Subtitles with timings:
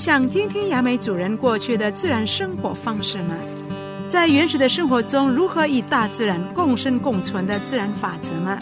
[0.00, 3.34] 想听听雅美主人过去的自然生活方式吗？
[4.08, 8.58] 在原始的生活中，如何与大自然共生共存的自然法则吗？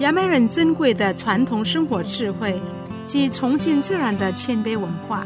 [0.00, 2.60] 雅美人珍贵的传统生活智慧
[3.06, 5.24] 及崇敬自然的谦卑文化，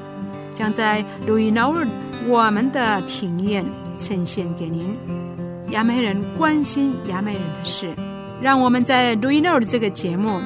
[0.52, 1.88] 将在路易闹日
[2.28, 3.64] 我们的庭院
[3.98, 4.94] 呈现给您。
[5.70, 7.94] 雅美人关心雅美人的事，
[8.42, 10.38] 让我们在路易闹日这个节目，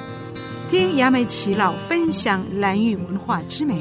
[0.71, 3.75] 听雅美耆老分享兰屿文化之美。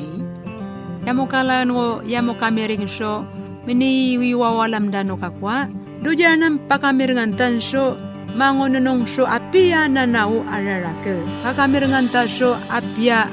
[1.09, 3.25] yamukalano yamukameringsho
[3.65, 5.65] mini wiwawalamdanoka kwa
[6.05, 7.97] dujana mpakamirngantansho
[8.37, 11.17] mangononongsho apia nanau ararake.
[11.43, 13.25] Pakamirngantasho apia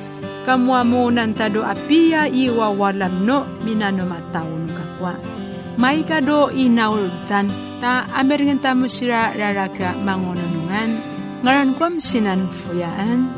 [0.46, 5.14] kamuamu kamuamunantado apia iwawalamno minano mataunuka kwa
[5.76, 10.96] maika do inaultan ta amirngantamusira raraka mangononungan
[11.44, 13.28] ngaran kwam sinan fuyaan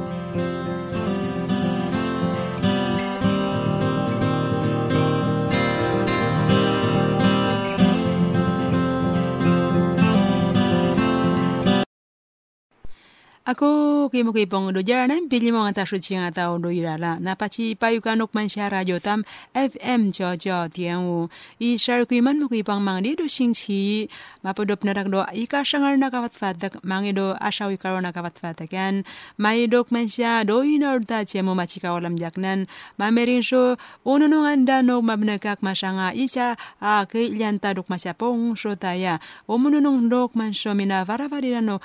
[13.48, 17.32] Ako kimo kay pong do jaranan pili mo nga taso chiang atao do irala na
[17.32, 19.24] pachi payukanok man siya radio tam
[19.56, 24.04] FM jo jo tiang i share kuy man mo kuy pang mang do sing chi
[24.44, 29.08] mapodop na do ika sangar na kawat fatak mangi do asawi karo na kawat fatakan
[29.40, 32.68] mai dok man siya do inor ta che mo machika walam jaknan
[33.00, 36.52] mamerin so uno no anda no mabnakak masanga icha
[36.84, 39.16] a kay lianta dok masya pong so taya
[39.48, 41.80] umuno nong dok man so mina varavarira no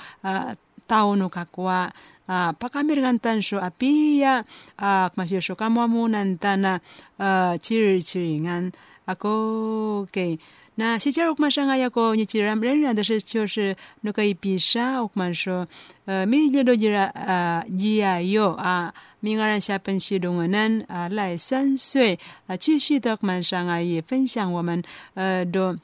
[0.93, 1.91] tao no kakwa
[2.27, 4.45] uh, pakamiringan tan so apia
[4.77, 6.81] uh, kmasyo so kamwamunan tana
[7.19, 8.73] uh, chiri chiringan
[9.05, 10.39] ako okay
[10.75, 15.67] 那西加奥克上啊，要个你既然仍然的是就是那个一比啥，奥克说，
[16.05, 24.81] 呃，米列多吉拉啊，伊啊有啊，明儿下本西东文呢啊，来三岁啊，继续的奥克上啊，也分享我们
[25.15, 25.73] 呃的。
[25.73, 25.79] nu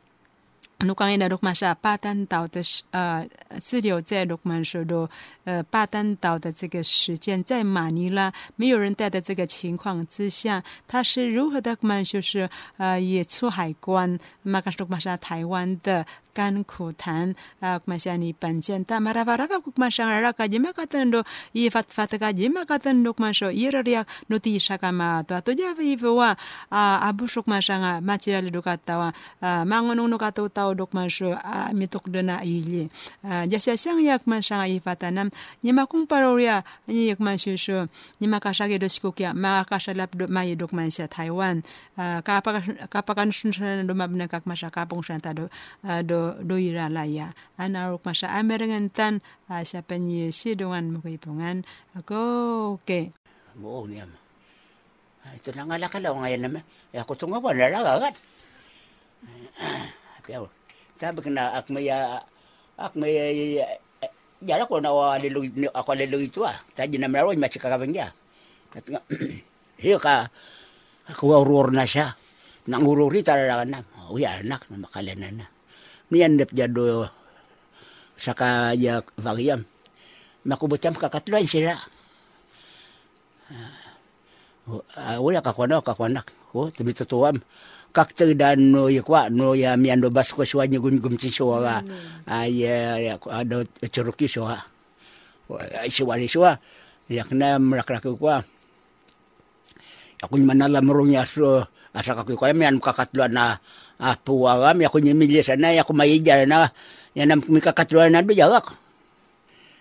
[0.81, 3.27] kang ina dok masha patan tao de 呃
[3.61, 5.09] 滞留在洛曼说的
[5.45, 12.03] 呃巴丹岛的这个时间，在马尼拉没有人带的这个情况之下，他是如何的曼？
[12.03, 12.49] 就是
[12.79, 26.36] 呃也出海关，马卡说马沙台湾的 甘苦谈啊，马上你本见但马拉巴拉巴古马上拉卡吉马卡登多伊法法特卡吉马卡登多马说伊热利亚诺蒂沙卡马多多加维夫哇
[26.68, 32.90] 啊阿布说马上啊马吉拉里多卡塔哇啊马ngono no kato tao dok masho a mitok dona ili
[33.24, 35.30] jasa sang yak man sang ifatanam
[35.64, 37.88] nyima kung paroria nyi yak man shusho
[38.20, 41.64] nyima kasage do sikokia ma kasalap do mai dok man sa Taiwan
[41.96, 42.60] kapa
[42.90, 45.48] kapa kan sunsan do mabna kak masa kapong santa do
[46.04, 51.67] do do ira laya anarok masa amerengan tan sa penyi sidongan mo kaipungan
[51.97, 52.19] ako
[52.81, 53.13] okay
[53.59, 54.07] mo niya
[55.37, 56.63] ito na nga lakalaw ngayon naman
[56.97, 58.15] ako tunga ba nalagagat
[61.01, 63.15] sabi ko na ak may ak may
[64.41, 68.09] jara ko na alilu ako alilu itu ah tadi na maro ma chika kabang ya
[69.81, 70.33] hiyo ka
[71.11, 72.17] ako urur na siya
[72.69, 73.81] nang ururi tara na
[74.13, 75.47] uy anak na makalana na
[76.11, 77.09] niyan dep jado
[78.19, 79.65] saka ya variam
[80.45, 81.79] makubutam kakatluan sila
[84.69, 87.39] uh, wala kakwana kakwanak oh tabi tutuam.
[87.91, 91.27] Kakter dan no ya kwa no ya mi ando bas ko swanya gum gum ci
[91.27, 91.83] soa
[92.31, 94.63] ay ya ada ceruki soa
[95.75, 96.55] ay siwari soa
[97.11, 98.47] ya kena merak-rak kwa.
[100.23, 103.59] Aku manala merunya so asa kaku ko mi an kakatluan na
[104.01, 106.73] apu awam ya nyimili sana ya ku maija na
[107.13, 108.73] ya nam mi kakatluan na do jawak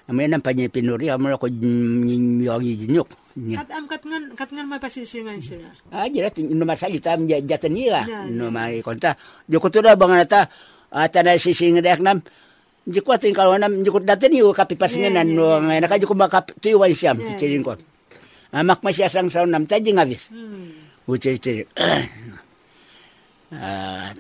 [0.10, 3.10] Amin ang panyipinuri, amara ko yung jinyok.
[3.54, 5.70] Kat am kat ngan kat ngan may pasisiringan sila.
[5.94, 8.26] Ah, jira no masalita am jatan niya.
[8.26, 9.14] No may konta.
[9.46, 10.50] Joko to da bang nata
[10.90, 12.26] ata na sising dek nam.
[12.90, 16.82] Jiko ating kalau nam jiko datan niyo kapipasingan nan no ngay naka jiko makap tuyo
[16.82, 17.78] wan ciring ko.
[18.50, 20.34] Amak masya sang saun nam taji ngabis.
[21.06, 21.70] Ucir ciring.
[21.78, 22.02] Ah,
[23.50, 24.16] dan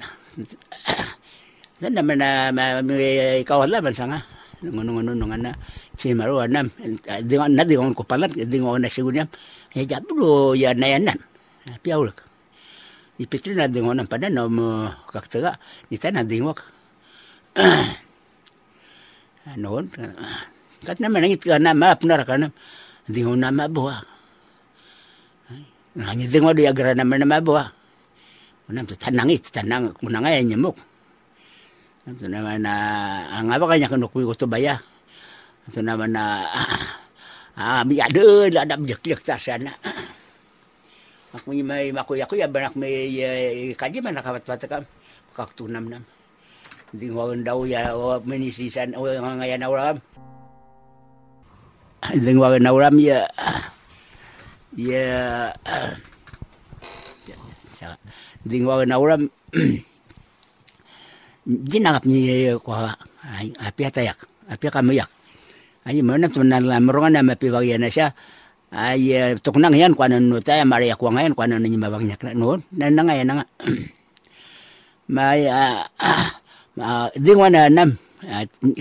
[1.95, 4.19] naman na may kawalan man sanga.
[4.59, 5.55] ngono-ngono ngana
[5.95, 6.67] chimaro anam
[7.23, 9.23] dengan na dengan ko palat dengan na sigunya
[9.71, 11.15] ya jabro ya nayanan
[11.79, 12.11] piaul
[13.15, 15.55] ipitri na dengan nam pada no mo kaktaga
[15.87, 16.59] ita na dingwak
[19.55, 19.87] non
[20.83, 22.51] kat na manangit ka na map na kana
[23.07, 24.03] dengan na mabwa
[25.95, 27.39] hanya dengan dia gara na mana
[28.69, 30.77] mabwa Unam tu tanangit tanang kunangay nyamuk
[32.10, 32.74] ito naman na
[33.38, 34.81] ang apa kanya kanu kuy ko baya.
[35.69, 36.42] Ito naman na
[37.54, 39.69] ah mi ada la dam jek jek ta sana.
[41.30, 44.83] Ak may may makuya kuya banak uh, kaji man nakawat wata kam.
[45.38, 46.04] Kak tunam nam.
[46.89, 50.01] Ding wawan daw ya o ngayan awram.
[52.18, 53.30] Ding wawan awram ya
[54.89, 55.54] ya
[58.45, 59.27] ding wawan awram
[61.71, 62.94] jinangap ni kwa
[63.59, 65.09] api atayak api kamayak
[65.88, 68.13] ay mana tunan la merongan na mapi na siya
[68.69, 72.62] ay tuknang yan kwa nan nuta maria kwa ngayon kwa nan nyima bang nyak no
[72.69, 73.45] nan nga yan nga
[75.09, 75.50] may
[77.18, 77.97] ding wana nam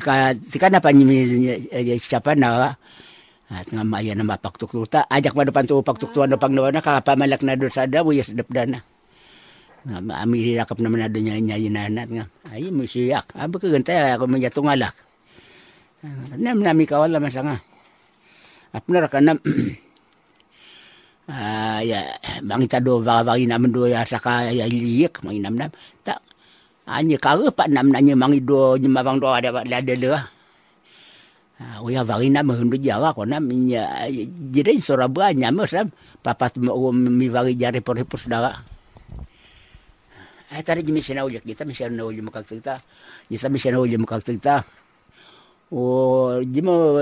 [0.04, 1.24] ka sikana pa nyimi
[1.96, 2.76] siapa na
[3.48, 7.72] at nga maya na mapaktuktuta ajak pa depan tu paktuktuan pang na kakapamalak na doon
[7.72, 8.84] sa daw yes dapdana
[9.86, 14.14] nga ami rakap naman na doon niya yinanat nga ay mo siyak aba ka gantay
[14.14, 14.94] ako man yatong alak.
[16.38, 17.58] Nam nami kawala masanga
[18.74, 19.38] apnar kanam
[21.32, 22.04] ah ya
[22.42, 25.70] mangita do va ina mendo ya saka ya liik manginam nam
[26.06, 26.18] ta
[26.86, 30.10] anye kawe pa nam nanye mangi do nyima bang do ada ada de
[31.58, 34.06] Ah, ya varina me hundu jawa kona minya
[34.54, 35.90] jadi sorabua nyame sam
[36.22, 38.30] papat mi vari jari por hipus
[40.48, 42.80] dawa ay tari jimi sina ujak kita mi sina ujak mukak kita
[43.28, 44.64] kita mi sina ujak mukak kita
[45.68, 46.96] o jimo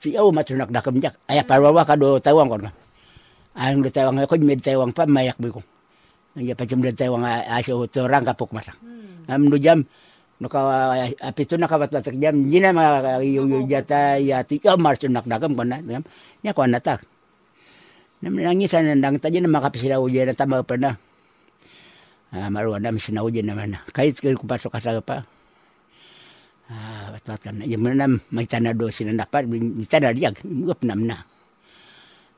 [0.00, 1.14] si au matunak dakam jak.
[1.28, 2.66] Aya parwawa kado tawang kon
[3.54, 5.62] ang do tawang ko mi tawang pa mayak bi ko.
[6.34, 7.22] Ya pacem do tawang
[7.92, 8.74] to rang kapok masak
[9.28, 9.86] am do jam
[10.42, 10.58] Nuka
[11.22, 16.02] apito nakawat watak jam jina ma yu jata ya tiga mars nak dagam kona ngam
[16.42, 17.06] nya kona tak.
[18.26, 20.74] Nam nangis nandang taja na makapisila uja na tama pa
[22.32, 22.48] na.
[22.48, 23.84] Ah maru anda misina uja na mana.
[23.92, 25.28] Kait ke ku pasok kasa pa.
[26.72, 31.04] Ah wat kan ya mana mai tana do sina dapat ni tana dia ngup nam
[31.04, 31.20] na.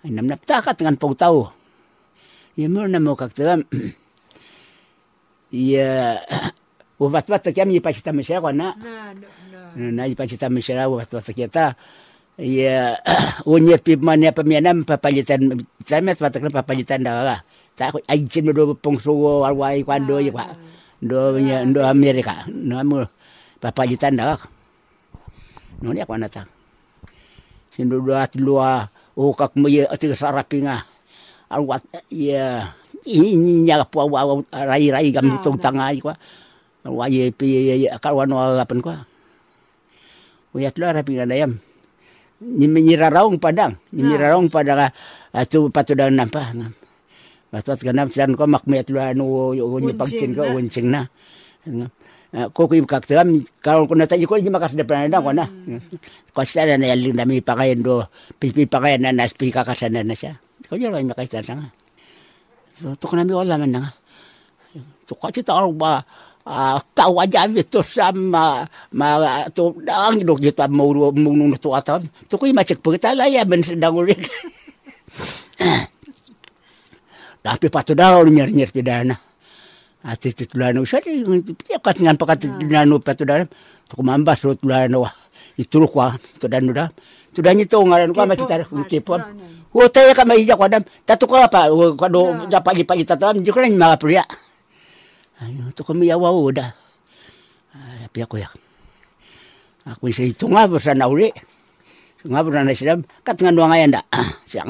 [0.02, 1.54] Nam na takat dengan pau tau.
[2.58, 3.62] Ya mana mo kakteram.
[5.54, 6.18] Ya
[6.98, 8.74] wat wat kiam ni pacita mesera kona.
[9.78, 11.78] Na i pacita mesera wat wat kita.
[12.42, 12.98] Ya
[13.46, 17.22] unye pi mane pemianam papalitan samet wat kan papalitan dah.
[17.22, 19.10] Ta ai chin do pongso
[19.42, 20.46] warwai kwando ya kwa.
[21.02, 21.36] Do
[21.74, 22.46] do Amerika.
[22.48, 23.04] No amu
[23.58, 24.38] papalitan dah.
[25.82, 26.46] No ni kwa nata.
[27.74, 28.86] Sin do at lua
[29.18, 30.86] o kak mo ya ati sarapinga.
[31.50, 32.72] Alwat ya
[33.04, 34.06] ini nya po
[34.48, 36.16] rai rai gam tung tangai kwa
[36.84, 38.92] wa ye pi akar wano apan ko
[40.56, 41.58] uyat lo rapi ngandayam
[42.40, 43.76] ni menyira raung padang.
[43.92, 44.88] Ni menyira raung padang
[45.34, 46.54] atu patu dan nampa
[47.54, 51.06] Batot kana san ko makmet lo anu yo ni pagcin ko uncing na
[52.50, 53.30] ko ko kak tam
[53.62, 55.46] kalau ko nataji ko ni makas depan na ko na
[56.34, 58.02] ko sa na yaling dami pakayan do
[58.42, 60.34] pipi pakayan na nas pi kakasana na siya
[60.66, 61.70] ko yo lang makas sana
[62.74, 63.94] so to ko na mi wala man na
[65.06, 66.02] to ko ta ba
[66.42, 72.02] uh, tau aja itu sama ma tu dang dok gitu mau mau nung tu atam
[72.26, 74.18] tu kui macek pegeta ya ben sedang ulik
[77.44, 79.12] tapi patu dah nyer nyer pidana.
[80.04, 83.44] Ati titulano sa dia kat ngan pakat titulano patu dah
[83.84, 85.04] tu mambas ro tulano
[85.60, 86.88] itu kwa tu dan udah
[87.36, 89.20] tu dan itu ngaran kwa macet tarik tipon
[89.76, 91.68] wo taya ka mai ja kwadam tatu ko apa?
[92.00, 94.24] Kado dapat lipat tatam jukran mga pria
[95.42, 96.70] Ayo, to kami yawa udah.
[97.74, 98.48] Ay, api ako ya.
[99.82, 101.26] Ako isa ito nga, basta na uli.
[102.22, 102.94] Nga basta na siya,
[103.26, 104.02] kat nga doang ngayon da.
[104.46, 104.62] Siya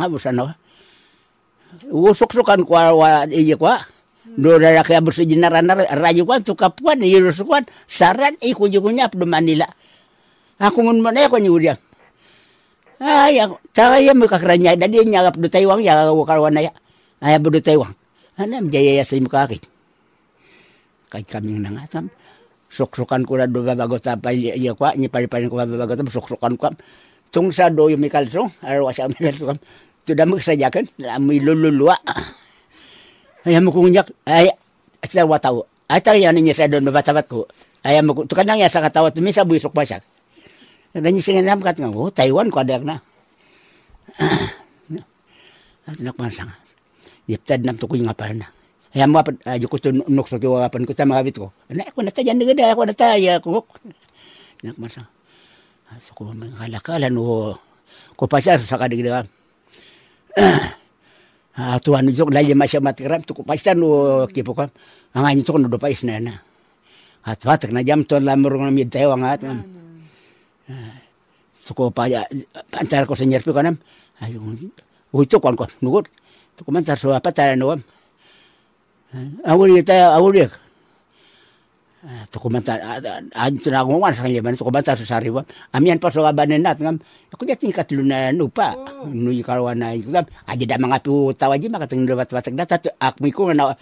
[1.91, 3.83] Usok-sukan kwa, wa, iya kwa.
[4.25, 9.69] Do dara kaya basta jinaran na rayo kwa, tukapuan, irusukan, saran, ikujukunya, do Manila.
[10.59, 11.81] Ako ngun mana ako ni uliang.
[13.03, 16.73] Ay, ako, tsaka yan mo kakranya, dadi nyagap do Taiwan, ya wakarwan na ya.
[17.21, 17.93] Ay, do Taiwan.
[18.35, 19.75] Ano, jaya sa imo kakit
[21.15, 22.11] kay kaming nangatam
[22.67, 26.03] suksukan ko na do babago ta pa iya kwa ni pari pari ko babago ta
[26.03, 26.75] suksukan ko
[27.31, 29.55] tung sa do yung mikalso araw sa mikalso
[30.05, 31.97] to damag sa jakan amoy lululwa
[33.45, 34.53] ay mo kung nyak ay
[35.05, 37.49] sa wataw ay tar yan niya sa doon mabatabat ko
[37.85, 40.05] ay mo to kanang ya sa katawat mi sa buisok basak
[40.95, 43.01] dan sing nam kat nga oh Taiwan ko adak na
[45.85, 46.53] at nakmasang
[47.29, 48.49] yiptad nam to ko nga pa na
[48.93, 51.89] ya mo apan ajo ko tunok sa kiwa apan ko sa mga bit ko ana
[51.91, 53.65] ko nata jan gada ako nata ya ko
[54.63, 55.09] nak masa
[55.99, 57.13] so ko man kalakalan
[58.15, 58.79] ko pasar sa
[61.59, 64.67] ah tuan jok lagi masya matram tu ko pasar no kipo ko
[65.15, 66.35] ang anyo to no do pais na na
[67.25, 69.43] at wat na jam to lamur ng mid tayo ang at
[71.63, 72.11] so ko pa
[72.69, 73.79] pancar ko sa nyerpi ko nam
[74.19, 74.71] ayun
[75.15, 76.11] Uito kon kon nugot
[76.55, 77.75] Tukumantar so apa tara no.
[79.47, 80.49] Awul kita awul dia.
[82.29, 82.77] Tukumantar
[83.33, 85.41] an tuna ngwan sang yeman tukumantar so sari wa.
[85.73, 87.01] Amian pa so abanen nat ngam.
[87.33, 88.77] Aku dia tingkat luna nupa.
[89.09, 90.29] Nui karwana itu kan.
[90.45, 93.73] Aja dah mangatu tawaji maka teng debat batak data tu ak miku na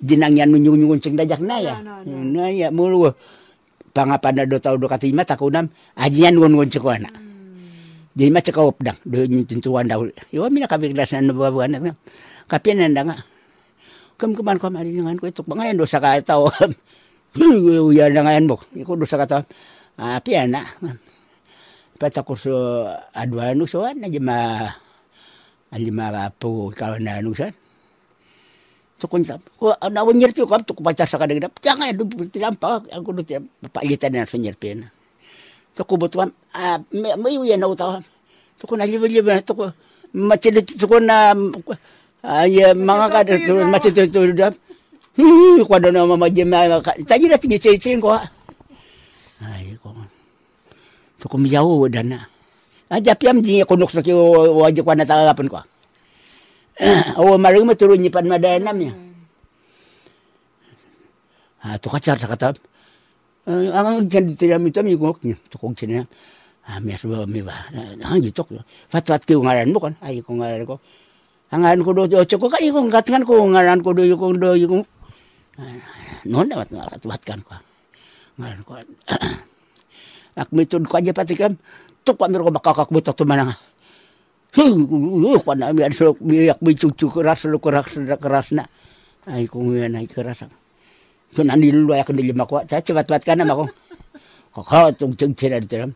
[0.00, 1.76] jinang yan nyung nyung ceng dajak na ya.
[2.08, 3.12] Na ya mulu
[3.92, 5.68] pangapan do tau do katima takunam
[6.00, 7.12] ajian ngun ngun cekwana.
[8.18, 10.10] Jadi macam kau pedang, dia tentuan dahulu.
[10.34, 11.96] Yo mina kabik dasan anak ngam.
[12.50, 13.16] Kapian nanda nga.
[14.18, 16.50] Kem keman kom ari dengan ko ituk bangayan dosa ka tao.
[17.98, 18.68] Ya dengan bok.
[18.72, 19.42] Iku dosa ka tao.
[19.98, 20.64] Ah pian na.
[21.98, 22.54] Pata ko so
[23.10, 24.70] adwa nu so na jema
[25.74, 27.50] alima po kawan na nu san.
[28.98, 29.42] Tukun sap.
[29.58, 33.42] Ko na wonyer pi ko tuk pacar sa kadang Jangan du tilampa aku du tiap
[33.74, 34.88] pagitan na sonyer pi na.
[35.74, 37.98] Tuku butuan ah me me ya na utaw.
[38.58, 39.66] Tuku na live live na tuku
[40.14, 41.34] macam tuku na
[42.22, 44.54] ay mga kada tu macam tu tu dah.
[45.18, 48.14] Hi ko ada nama majema tadi dah tinggi cecing ko.
[49.42, 49.90] Ay ko.
[51.18, 52.22] Tuku mijau dana.
[52.86, 54.14] Aja piam di kunuk sakit
[54.54, 55.58] wajib ko na tagapan ko.
[57.18, 58.92] Awo marung maturun ni pan madanam ya.
[61.66, 62.54] Ah tu kacar sakatap.
[63.48, 66.04] ang jan tira mi tam yugok ni to kong china
[66.68, 67.64] a mi asu mi ba
[68.04, 68.52] ang gi tok
[68.92, 70.76] fatwat ki ngaran mo kan ai ko ngaran ko
[71.48, 74.84] angan ko do ko ka ko ngatkan ko ngaran ko do yu ko do yu
[76.30, 77.58] non dapat ngatwat kan ko
[78.38, 78.72] ngaran ko
[80.38, 81.58] ak mi tun ko aja patikam
[82.06, 83.50] tok pa mi ko makakak butak to manang
[84.54, 88.70] ko na mi asu mi yak mi cucu keras lu keras keras na
[89.26, 90.46] ai ko ngan ai keras
[91.34, 93.66] so nandi lu ya kendili mako cha cepat cepat kana mako
[94.54, 95.90] ko ha tung chung chira tiram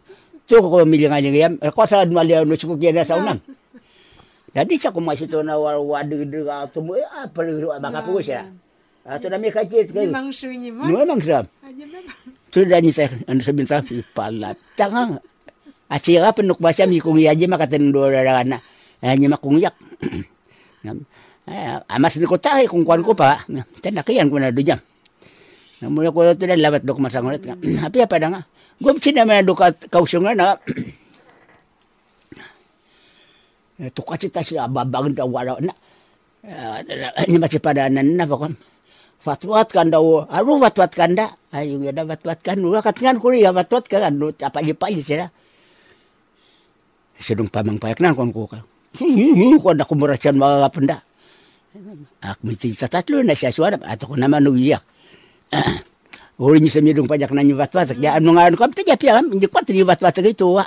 [0.50, 3.38] tu ko mi nga ngam ko sa dua lia no suku kena sa unam
[4.52, 8.18] jadi sa ko masih to na wadu de ga to mo apa lu baka pu
[9.02, 10.86] ya atau nami kacit kan Memang sunyi mo.
[10.86, 12.16] memang sam Aja memang.
[12.48, 13.82] tu dah ni saya anu sabin sa
[14.14, 15.18] pala tanga
[15.92, 18.62] Acira penuk basa mi kung yaje makaten do rarana
[19.02, 19.76] hanya makung yak
[21.86, 23.42] amas ni ko tahi kung kwan ko pa
[23.82, 24.80] tan nakiyan ko na do jam
[25.82, 27.58] Mula ko tu dah lawat dok masang ulit nga.
[27.58, 28.42] Tapi apa dah nga?
[28.78, 30.54] Gue mesti nama dok kausung na.
[33.90, 35.74] Tu kaci tas babang dah wala na.
[37.26, 38.54] Ini masih pada nan na fakon.
[39.22, 41.30] Fatwat kan daw, aru fatwat kan da.
[41.54, 42.58] Ayo ya da fatwat kan.
[42.58, 44.18] Ula katingan ko ya fatwat kan.
[44.18, 45.30] Apa je pa sira.
[47.22, 48.58] Sedung pamang payak nan kon ko ka.
[49.62, 50.96] Ko da kumurasan mga kapenda.
[52.18, 54.82] Ak miti tatlo na siya suara atau ko naman uyak.
[56.42, 59.30] Uri ni semi dong pajak nanya wat wat ya anu ngan kam tanya pia kam
[59.30, 60.66] ni kwat ni wat wat gitu wa.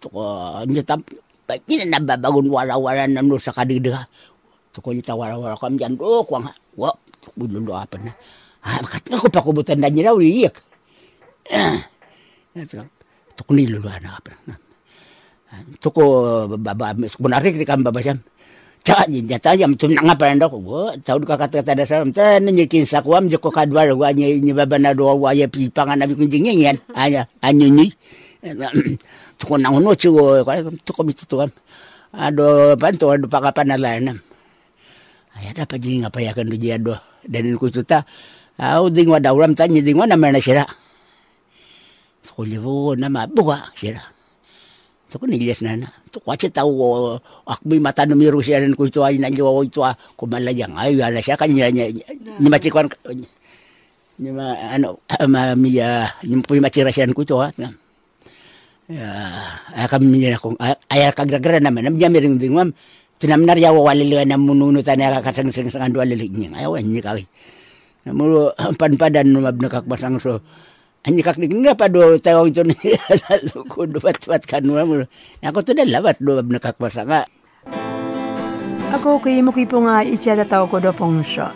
[0.00, 0.22] To ko
[0.64, 1.04] nyetam
[1.68, 3.04] ini nambah bangun wara-wara.
[3.04, 4.31] To
[4.80, 6.48] ko nyita wara-wara kam jan do kwang
[6.78, 6.94] wa
[7.36, 8.14] bulu do apa na.
[8.62, 10.56] Ah makat ko pa ko butan dan nyira uri yak.
[13.36, 14.32] To ko ni lulu ana apa.
[15.82, 16.04] To ko
[16.56, 18.22] baba sebenarnya kita kam babasam.
[18.82, 20.58] Cak ni jata jam tu nak apa anda ko
[21.06, 24.50] tau duka kata kata dasar ta ni kinsa ko am joko kadwar wa ni ni
[24.50, 27.94] baba na do wa ya pi pangan abi kunjing yen aya anyu ni
[29.38, 30.50] tu ko nang no chu ko
[30.82, 31.46] tu ko mitu tuan
[32.10, 34.18] ado panto ado pakapan na
[35.42, 36.94] lan aya da pa jing apa ya kan du do.
[37.26, 38.06] Dan ku tu ta
[38.62, 40.62] au ding wa dauram ta ni ding wa na mana sira
[42.22, 44.06] ko levo na mabuwa sira
[45.10, 45.88] tu ko nilis na na.
[46.12, 47.18] Tu kwache tau o
[47.48, 49.82] akbi mata no miru siya ko ito ay nanjo ito
[50.14, 51.90] ko malayang ay ala siya kanya nya
[52.38, 52.86] ni machikwan
[54.22, 57.40] ni ma ano ma miya ni pu machira siya ko ito
[58.92, 59.08] ya
[59.72, 62.76] ay kami niya ko ay kagragra naman nam jami ring dingwam
[63.21, 67.01] tinamnar ya walili na mununu tanya kakasang sing sang dua lilik niya ay wan ni
[67.01, 67.25] kawi
[68.05, 70.39] namulo panpadan no mabnakak basang so
[71.07, 72.75] Anyi kak nga pa do tayo ito ni
[73.71, 75.07] ko do bat bat kanwa mo.
[75.39, 77.23] Ako to na labat do nakak masanga.
[78.91, 81.47] Ako kay mo kipo nga itya da tao ko do pong sho.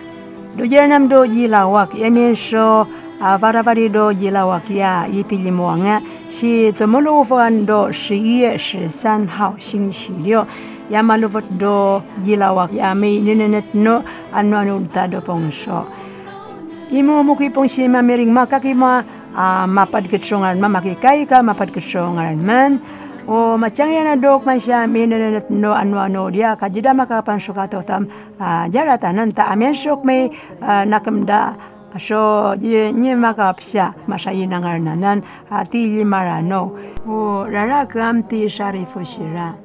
[0.56, 2.88] Do jira nam do jilawak ya men sho
[3.20, 6.00] a varabari do jilawak ya ipili mo nga
[6.32, 10.48] si tomolo fan do 十一月十三号星期六。
[10.91, 14.03] ya maluvot do jilawak ya may ninenet no
[14.33, 15.87] ano ano ta do pong sho.
[16.95, 19.03] Imo mo kipong si mamiring makakima
[19.35, 22.79] uh, mapad kitsongan ma makikay ka mapad kitsongan man.
[23.27, 28.07] O macang yan adok man siya minanat no ano ano dia kajida makapan sukato tam
[28.39, 30.31] uh, jaratanan ta amen sok may
[30.63, 31.59] uh, nakamda
[31.99, 36.71] so ye nye makapsya masayi nangarnanan ati limarano
[37.03, 39.59] o rarakam ti sharifu shira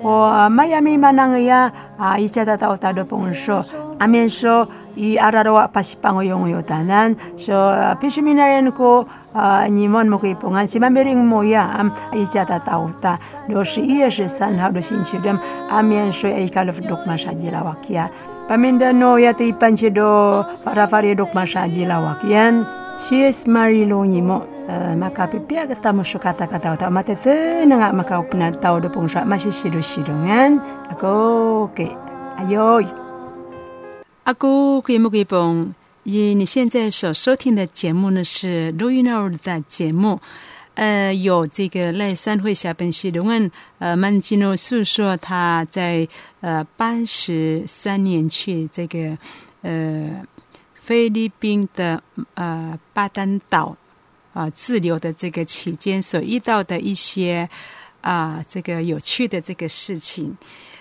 [0.00, 3.64] 我玛雅米玛那个呀啊，一家的到大的朋友说，
[3.98, 4.68] 阿面说。
[4.94, 11.24] i ararawa pasipango yung yo tanan so uh, pisuminaran ko uh, nimon mo kipungan si mamiring
[11.24, 13.16] mo ya am ichata tauta
[13.48, 15.40] do shi iya shi san ha do sin chidam
[15.72, 18.12] amien so ai kalof dok masajila wakia
[18.52, 22.68] paminda no ya te panche do para fare dok masajila wakian
[23.00, 27.31] si es marilo nimo Maka pipia kata musuh kata-kata otak mata tu
[27.63, 30.59] nengak maka upna tahu do pungsha masih sido sidongan
[30.91, 31.95] aku oke okay.
[32.43, 32.83] ayo
[34.25, 35.73] 阿姑可以不可以帮？
[36.03, 40.19] 以你现在所收听的节目呢是录音那的节目，
[40.75, 46.05] 呃，有这个赖三会下本西的问，呃，曼吉诺诉说他在
[46.41, 49.17] 呃八十三年去这个
[49.61, 50.21] 呃
[50.73, 53.77] 菲律宾的呃巴丹岛
[54.37, 57.49] 啊滞留的这个期间所遇到的一些
[58.01, 60.37] 啊这个有趣的这个事情。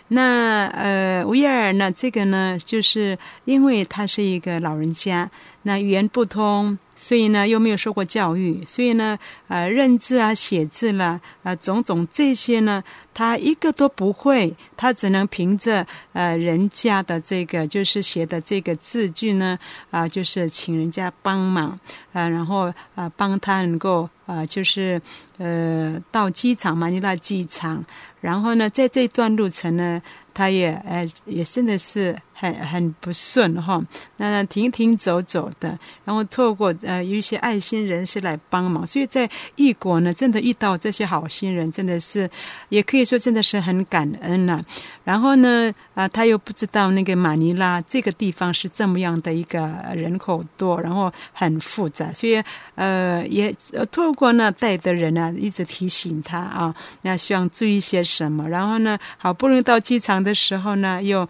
[0.09, 1.91] 那呃，维尔呢？
[1.91, 5.29] 这个呢，就是因为他是一个老人家，
[5.67, 9.19] 那语言不通，所以呢又没有受过教育，所以呢，
[9.49, 12.81] 呃，认字啊、写字啦，啊，种种这些呢，
[13.13, 19.59] 他一个都不会，他只能凭着呃人家的这个就是写的这个字句呢，
[19.91, 21.77] 啊，就是请人家帮忙
[22.13, 25.03] 啊，然后啊帮他能够啊，就是
[25.39, 27.85] 呃到机场马尼拉机场。
[28.21, 30.01] 然后呢，在这段路程呢，
[30.33, 32.17] 他也呃也真的是。
[32.39, 33.83] 很很不顺哈，
[34.19, 42.29] 那停停走走的，然后透过呃有一些爱心人士来帮忙，所以在异国呢，真的遇到这些好心人，真的是
[42.69, 44.63] 也可以说真的是很感恩了。
[45.03, 52.43] 然后呢，啊，他又不知道那个马尼拉这个地方是这么样的一个人口多，然后很复杂，所以
[52.75, 53.51] 呃也
[53.91, 58.47] 透过那带的人呢，一直提醒他啊，那希望注意些什么。
[58.47, 61.27] 然后呢，好不容易到机场的时候呢，又。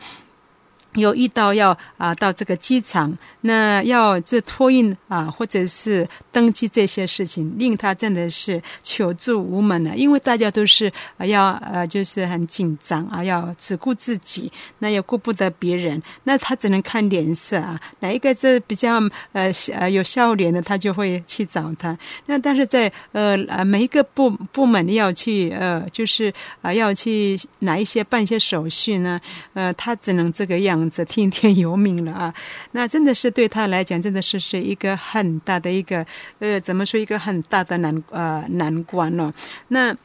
[0.96, 9.94] 有遇到要啊到这个机场，那要这托运啊或者是登记这些事情，令他真的是求助无门了。
[9.96, 18.94] 因为大家都是要呃就是很紧张啊，要只顾自己，那也顾不得别人，那他只能看脸色啊，哪一个这比较
[19.32, 21.96] 呃呃有笑脸的，他就会去找他。
[22.26, 26.32] 那但是在呃呃每一个部部门要去呃就是
[26.62, 29.20] 啊要去拿一些办一些手续呢，
[29.54, 30.85] 呃他只能这个样。
[30.90, 32.34] 这听天由命了啊！
[32.72, 36.04] 那真的是对他来讲，真的是是一个很大的一个
[36.38, 39.32] 呃，怎么说一个很大的难呃难关了。
[39.68, 39.96] 那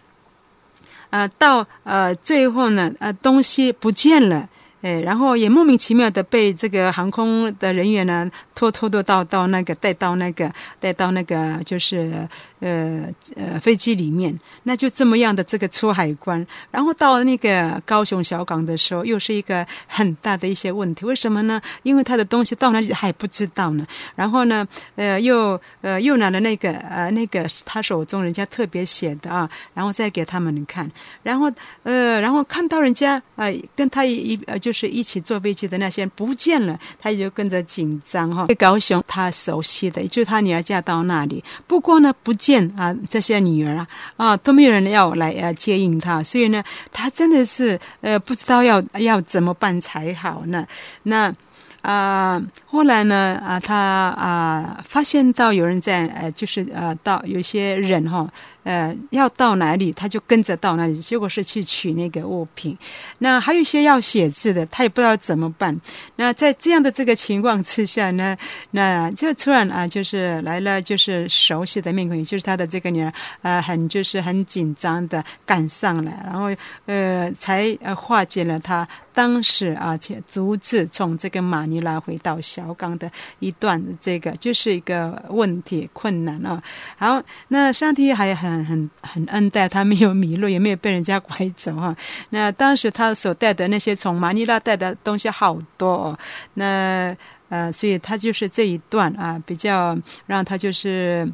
[1.10, 4.50] 呃到呃最后呢，呃东西不见了。
[4.82, 12.28] 哎，然后也莫名其妙的被这个航空的人员呢拖拖拖到到那个带到那个带到那个就是
[12.60, 21.06] 呃呃飞机里面，那就这么样的这个出海关，然后到那个高雄小港的时候，又是一个很大的一些问题。
[21.06, 21.62] 为什么呢？
[21.84, 23.86] 因为他的东西到哪里还不知道呢。
[24.15, 30.89] 然后呢，呃，又呃又拿了那个呃那个他手中人家特别写的啊，然后再给他们看，
[31.22, 31.52] 然后
[31.84, 34.70] 呃然后看到人家啊跟他一呃就。
[34.71, 38.47] 就是一起坐飞机的那些人不见了，他也就跟着紧张哈。
[38.57, 50.65] 高雄他熟悉的，就他女儿嫁到那里，不过呢不见啊这些女儿啊啊都没有人要来啊接应他，所以呢他真的是呃不知道要要怎么办才好呢。
[51.03, 51.36] 那
[51.81, 58.25] 啊后来呢啊他啊发现到有人在呃就是呃到有些人哈。
[58.63, 60.95] 呃，要到哪里，他就跟着到哪里。
[61.00, 62.78] 结果是去取那个物品。
[63.17, 65.76] 那还有一些要写字的，他也不知道怎么办。
[66.17, 68.38] 那在这样的这个情况之下呢，
[68.69, 86.62] 那就突然啊，就是来了，就是熟悉的面孔，就是他的这个女儿，呃，很就是很紧张的赶上来，然后呃，才呃化解了他当时啊，且独自从这个马尼拉回到小港的一段这个就是一个问题困难啊。
[86.97, 88.51] 好，那上帝还很。
[88.58, 91.96] 很很很恩待他，没有迷路，也没有被人家拐走哈。
[92.30, 96.20] 那当时他所带的那些从马尼拉带的东西好多，哦，
[96.56, 97.16] 那
[97.50, 101.30] 呃，所以他就是这一段啊，比较让他就是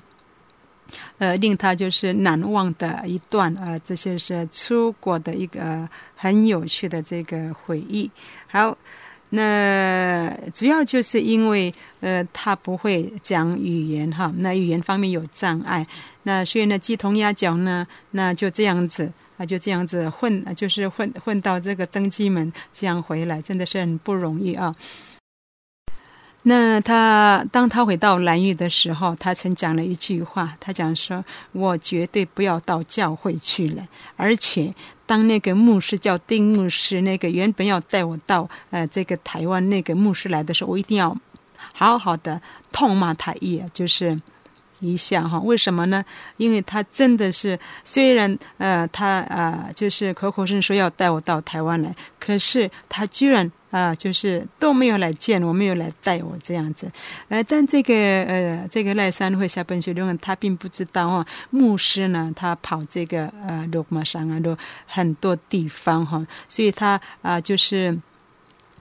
[1.18, 8.10] 呃令他就是难忘的一段啊，这些是出国的一个很有趣的这个回忆。
[8.48, 8.78] 好。
[9.32, 15.86] 那主要就是因为呃，他不会讲语言哈，那语言方面有障碍，
[16.24, 24.74] 那所以呢，鸡同鸭讲呢，那就这样子啊，就这样子混，就是混混到这个登机门这样回来，真的是很不容易啊。
[26.44, 33.86] 那他当他回到蓝屿的时候，他曾讲了一句话，他讲说：“我绝对不要到教会去了，
[34.16, 34.74] 而且。”
[35.08, 41.18] 当那个牧师叫丁牧师，那个原本要带我到呃这个台湾那个牧师来的时候，我一定要
[41.74, 42.40] 好好的
[42.72, 44.22] 痛骂他一就是
[44.80, 45.40] 一下哈。
[45.40, 46.04] 为什么呢？
[46.38, 53.52] 因为他真的是虽然呃他啊就是口口声说要带我到台湾来，可是他居然。
[53.70, 56.90] 啊，就是都没有来见我，没有来带我这样子，
[57.28, 68.00] 呃，但这个呃，这个赖山会下本修论，他并不知道哈，牧师呢，他跑这个呃罗马山啊，都很多地方哈，所以他啊，就是。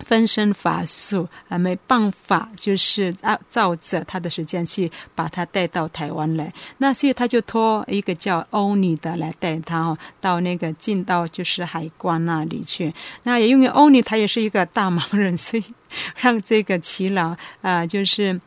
[0.00, 6.52] 分身乏术啊，没办法，就是照，照着他的时间去把他带到台湾来。
[6.78, 12.92] 那所以他就托一个叫欧尼的来带他哦，到那个进到就是海关那里去。
[13.22, 15.64] 那也因为欧尼他也是一个大忙人，所以
[16.16, 18.40] 让这个齐老啊，就是。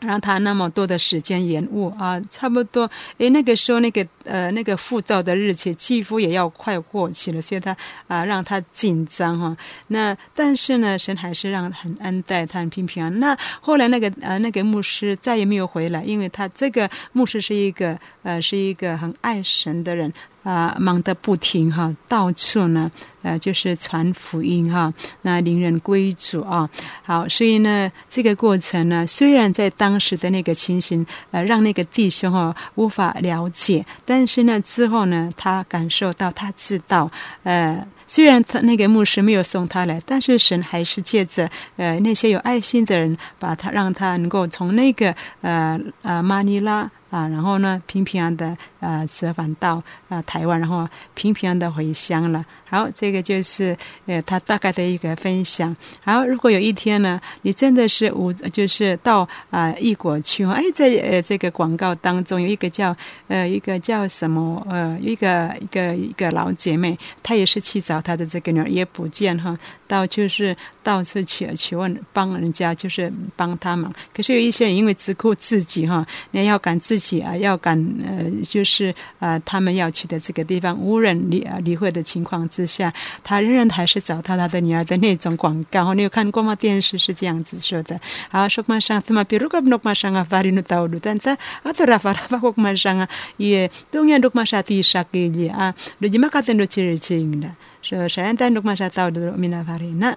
[0.00, 9.56] 让他那么多的时间延误啊，差不多诶，那个时候那个呃那个护照的日期几乎也要快过期了，所以他啊让他紧张哈。
[9.88, 13.18] 那但是呢，神还是让很恩待他，很平平安。
[13.18, 20.12] 那后来那个呃那个牧师再也没有回来，因为他这个牧师是一个呃是一个很爱神的人。
[20.42, 22.90] 啊，忙得不停哈，到处呢，
[23.22, 26.68] 呃，就是传福音哈，那令人归主啊。
[27.02, 37.10] 好，所以呢，这个过程呢，虽然在当时的那个情形，呃，让那个弟兄哈无法了解，但是呢，之后呢，他感受到，他知道，
[37.42, 46.90] 呃，虽然他那个牧师没有送他来，但是神还是借着呃那些有爱心的人，把他让他能够从那个呃呃马尼拉。
[47.10, 52.44] 啊，然后呢，平平安的呃折返到呃台湾，然后平平安的回乡了。
[52.70, 55.74] 好，这个就是呃他大概的一个分享。
[56.02, 62.94] 好，如果有一天呢，你真的是无就是到啊异国去，哎，在呃这个广告当中有一个叫
[63.28, 73.90] 呃一个叫什么呃一个一个一个老姐妹，她也是去找她的这个女儿也不见哈，到就是到处去去问帮人家就是帮他忙。
[74.14, 82.46] 可是有一些人因为只顾自己哈，你要赶自己啊，要赶呃就是是啊他们要去的这个地方无人理理会的情况。
[82.50, 85.94] 之下，他仍然还是找到他的女儿的那种广告。
[85.94, 86.54] 你有看过吗？
[86.54, 87.98] 电视是这样子说的。
[88.30, 97.48] 啊，说马上他妈比如个诺马上啊，法律诺道路，但他啊，都拉法拉法国马上啊，也东亚诺马上提沙给你啊，罗吉马卡登罗切尔清的，
[97.80, 100.16] 说谁但诺马上道路米那法瑞那。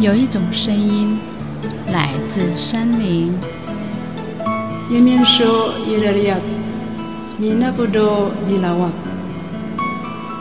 [0.00, 1.18] 有一种声音
[1.92, 3.65] 来自山林。
[4.88, 6.38] 延绵说意大利亚
[7.38, 8.88] 米纳伯多吉拉洼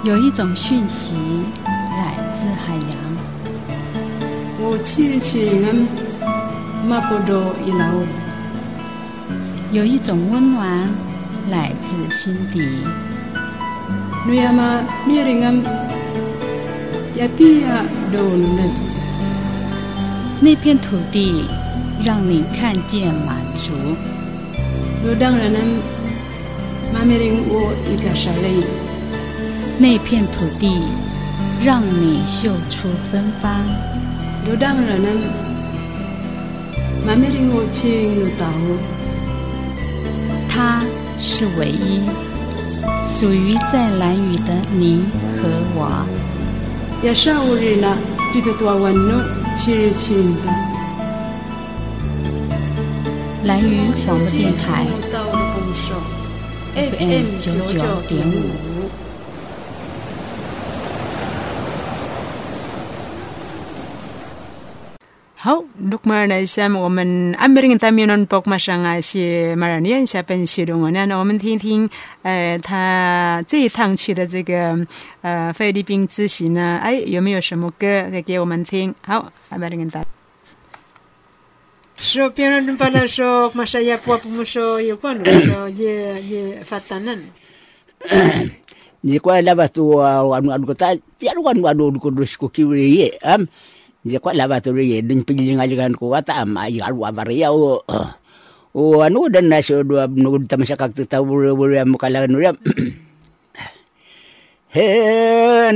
[0.03, 1.15] 有一种讯息
[1.97, 3.05] 来自海洋。
[4.60, 5.88] 我去请人
[6.86, 7.91] 马伯多伊拉
[9.71, 10.89] 有一种温暖
[11.49, 12.84] 来自心底。
[14.27, 15.60] 瑞亚马灭里安
[17.15, 18.45] 亚比亚多尼
[20.39, 21.45] 那片土地
[22.03, 24.14] 让你看见满足。
[25.06, 25.62] 有当然能
[26.91, 28.65] 妈咪的我一个手里
[29.78, 30.82] 那片土地
[31.63, 33.62] 让你秀出芬芳。
[34.50, 35.13] 有当然能
[37.06, 38.48] 妈咪的我去又到。
[40.50, 40.82] 它
[41.20, 42.02] 是唯一
[43.06, 45.04] 属于在蓝雨的你
[45.38, 46.04] 和我。
[47.04, 47.96] 要上我日呢
[48.34, 49.22] 记得多问路
[49.56, 50.64] 去日去的。
[53.45, 53.77] 蓝雨
[54.08, 54.84] 广播电台
[56.73, 58.89] ，FM 九九点五。
[65.36, 71.88] 好，Lukman 来下我们安边他们呢，包括上啊些马来人下边西龙呢，那我们听听，
[72.23, 74.75] 呃，他这一趟去的这个
[75.21, 78.95] 呃菲律宾之行呢，哎，有没有什么歌可以给我们听？
[79.05, 80.03] 好，安边人他。
[82.06, 87.34] so piano dum pala so masaya pua pumuso yo kwanu so je je fatanan
[89.06, 92.54] je kwa lava tu uh, anu anu kota ti anu anu anu ko dus ko
[92.54, 93.50] kiwe ye am.
[94.06, 97.54] Je kwa lava tu ye dun piling aligan ko wata am ay aru avaria ya,
[97.54, 98.10] o oh, uh.
[98.78, 102.30] o oh, anu dan na so do nu tamasya kak tu tabu buru am kala
[102.30, 102.58] nu ram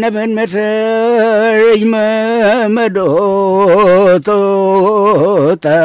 [0.01, 1.83] ነብን መሰይ
[5.65, 5.75] ta.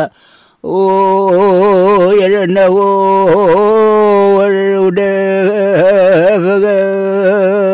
[0.65, 2.75] ويرنه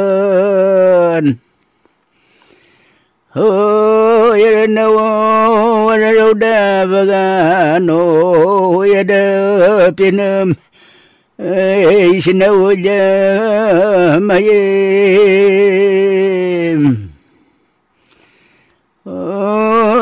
[0.00, 1.36] وردفغان
[3.36, 4.88] ويرنه
[5.86, 7.90] وردفغان
[8.76, 10.48] ويدبتنم
[11.40, 15.50] ايش نوجه ميم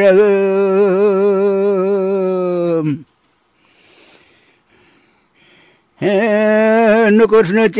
[0.00, 1.48] ragam
[7.16, 7.76] ንቁድንጭ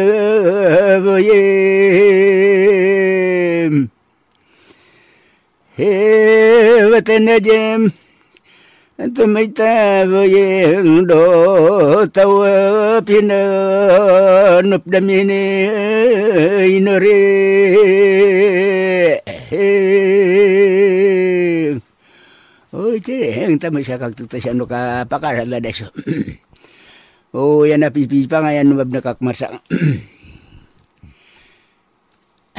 [0.10, 1.30] የተመይተበየ
[6.92, 7.82] በጠነጀም
[9.00, 10.76] jem tamaita ye
[11.08, 11.24] do
[12.12, 13.40] tawa pina
[14.60, 15.40] nup damine
[16.68, 17.24] inore
[22.76, 25.88] Oh, cire heng ta masyakak tu tasya no ka pakara la deso.
[27.40, 28.44] oh, yan na pipi pa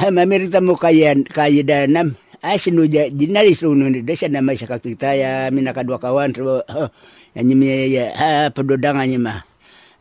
[0.01, 2.17] ha, mamirita mo kayan, kaya danam.
[2.41, 6.89] Ah, sinuja, dinari sunu ni desa na masyakak tu taya, minakadwa kawan, so, oh,
[7.37, 9.45] yan yung ya, ha, padodangan niya ma.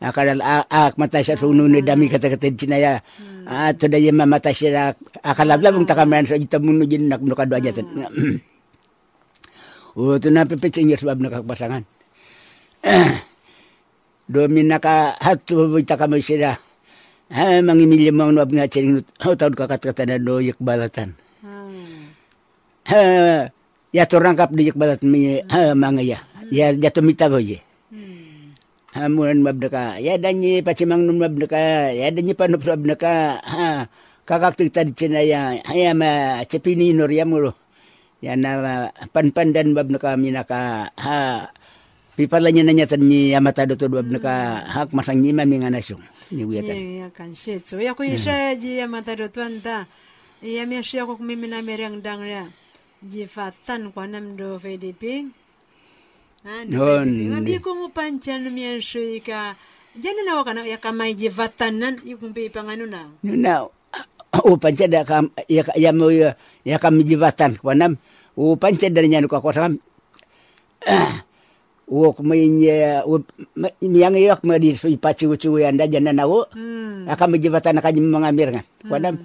[0.00, 3.04] Akala ak mata sa sunu ni dami kata-kata Cina ya.
[3.44, 7.86] Ah, to da yema mata siya akala blabong takaman sa itamuno jin nak kadwa jatan.
[9.98, 11.82] Oh, tu na pepecingnya sebab nak pasangan.
[14.30, 16.54] Do minaka hatu bita kami sira.
[17.34, 21.18] Ha mangimilya mang nuab nga cering ho taud kakat kata do yak balatan
[23.96, 25.38] ya to rangkap di balat mi
[25.74, 26.74] mangaya ya.
[26.74, 27.62] Ya jatuh mita boye
[28.90, 29.46] hamuran hmm.
[29.46, 33.86] mabdeka ya danyi pacimang nun mabdeka ya danyi panup mabdeka ha
[34.26, 35.58] kakak kita tadi Cina ya.
[35.70, 37.54] Ya ma cepini nur ya mulu.
[38.18, 41.50] Ya na pan pan dan mabdeka minaka ha
[42.18, 46.84] pipalanya nanya tanyi mata dotu mabdaka hak masangi maminganasung ni wiyatan ya, hmm.
[46.84, 48.58] ya iya, iya, kan shetso ya kuisha hmm.
[48.60, 49.88] ji mata dotu anda
[50.42, 52.50] ya iya, miashia kukumimina mereng ya
[53.02, 53.08] ya.
[53.08, 55.32] Ji fatan kwa nam do Filipin.
[56.44, 57.36] Ah, Non.
[57.36, 59.56] Abi ko mo panchan mi shi ka.
[59.96, 63.08] Jana na wakana ya kama ji fatanan ikumpi pangano na.
[63.24, 63.66] Na
[64.44, 65.90] o panca da kam ya ya
[66.64, 67.98] ya jivatan kwanam
[68.94, 69.76] dari nyanu ka kwasam
[71.90, 73.18] o kuminya o
[73.82, 77.10] miyang yok ma di sui pacu cu anda jana nawo Hmm.
[77.10, 79.18] akam jivatan ka mengamir kan kwanam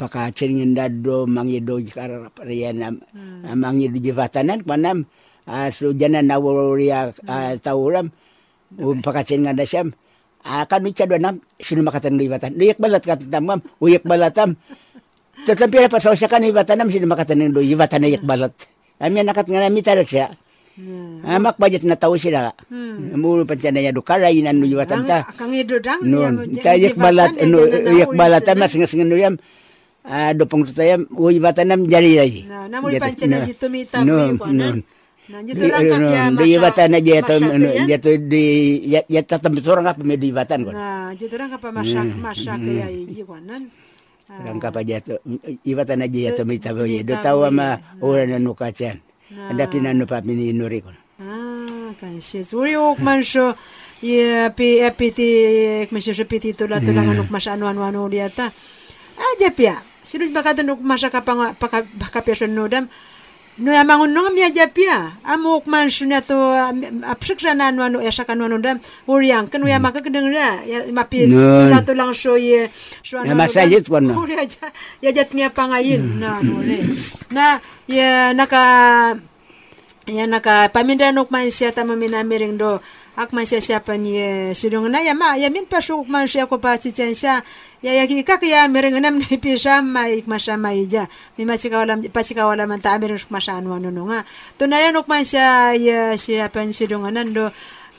[0.00, 2.88] paka ceringin dado mangi do jikar pariyana
[3.52, 5.04] mangi di jivatanan kwanam
[5.44, 7.12] asu jana nawo ria
[7.60, 8.08] tauram
[9.04, 9.92] paka ceringin dasyam
[10.40, 14.56] akan uca dua enam sinu makatan di ibatan uyak balat kata tamam uyak balatam.
[15.44, 18.56] Tetapi apa sausakan ibatanam sinu makatan do ibatan uyak balat.
[18.96, 20.32] Kami anak nga nami tarak siya
[21.28, 22.56] amak budget na tahu sila.
[22.72, 25.28] Mulu pancana do karainan do ibatan ta.
[25.36, 29.36] Kang ido dang nun ta uyak balat no uyak balatam mas ngasngan do yam
[30.34, 32.42] dopong tutaya woi oh, batanam jari raji.
[32.48, 34.80] Na muli pancena jitu mita no, no.
[35.30, 38.44] Iya, di batan aja anu, jatuh di
[38.82, 40.74] ya, ya, jatuh tempat orang apa di batan kan?
[40.74, 43.70] Nah jitu orang apa masak masak ya ini kanan.
[44.26, 45.70] Orang apa jatuh hmm, hmm.
[45.70, 47.02] ibatan aja jatuh mita boye.
[47.02, 47.06] Ya.
[47.06, 48.98] Do tahu ama orang yang nukacian.
[49.30, 50.98] Anda pina nupa mini nuri kan?
[51.22, 52.42] Ah kan sih.
[52.50, 53.54] Woi ok manso.
[54.02, 55.28] Ya pi pi ti
[55.94, 57.54] masih sepi ti tulah tulangan ok mas hmm.
[57.54, 58.02] anu anu anu.
[58.10, 59.89] Aja pia.
[60.10, 62.90] Sidus bakatan nuk masa kapang paka baka pia so nodam.
[63.62, 65.14] No ya mangun nong mi aja pia.
[65.22, 66.34] Amuk man so na to
[67.06, 68.82] apsik sana anu anu ya anu anu dam.
[69.06, 71.70] Uriang kan ya maka kedeng ra ya mapi Nun.
[71.70, 72.66] tula tulang so ye
[73.06, 74.26] so Ya, masajid pun, no.
[74.98, 76.82] Ya jat nga pangayin na no re.
[77.30, 78.66] Na ya naka
[80.10, 82.82] Ya naka paminda nok man siya tama minamiring do
[83.20, 84.16] ak man siya siya pa ni
[84.56, 87.44] sidong na ya ma ya min pasuk man siya ko pa si siya
[87.84, 91.04] ya ya ki kak ya miring nam ni pisha ma ik masha ma ija
[93.60, 94.24] anu anu no nga.
[94.56, 94.88] To na ya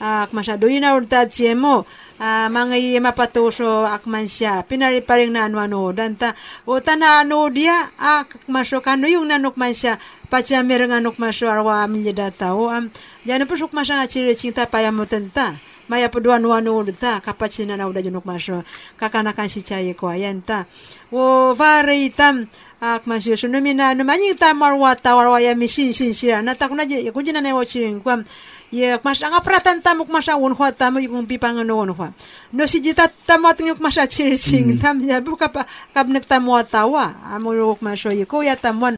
[0.02, 1.22] man siya siya do masyado yun na urta
[1.54, 1.86] mo
[2.18, 6.34] uh, mga i mapatuso akman siya pinari paring na ano ano dan ta
[6.66, 11.86] o tana ano dia ak masyo kano yung nanok man siya pacha merang anok arwa
[11.86, 12.90] minyada tao am
[13.22, 15.54] jana pusuk masya nga ciri cinta payamo tenta.
[15.90, 18.62] Maya pedua nuan urta kapacina na udah junuk masyo
[18.96, 20.64] kakanakan si caye ko ayanta
[21.10, 22.46] o vare itam
[22.78, 27.02] ak masyo sunumi na numanyi tamar wata warwa ya misin sin sira na takuna je
[27.10, 27.66] kujina na wo
[28.00, 28.22] kwam
[28.72, 32.08] ye mas anga pratan tamuk masa un hwa tamu yung pipang no un hwa
[32.56, 37.12] no si jita tamu tinguk masa chir ching tam ya buka pa kabnek tamu tawa
[37.30, 38.96] amuruk maso ye ko ya tamuan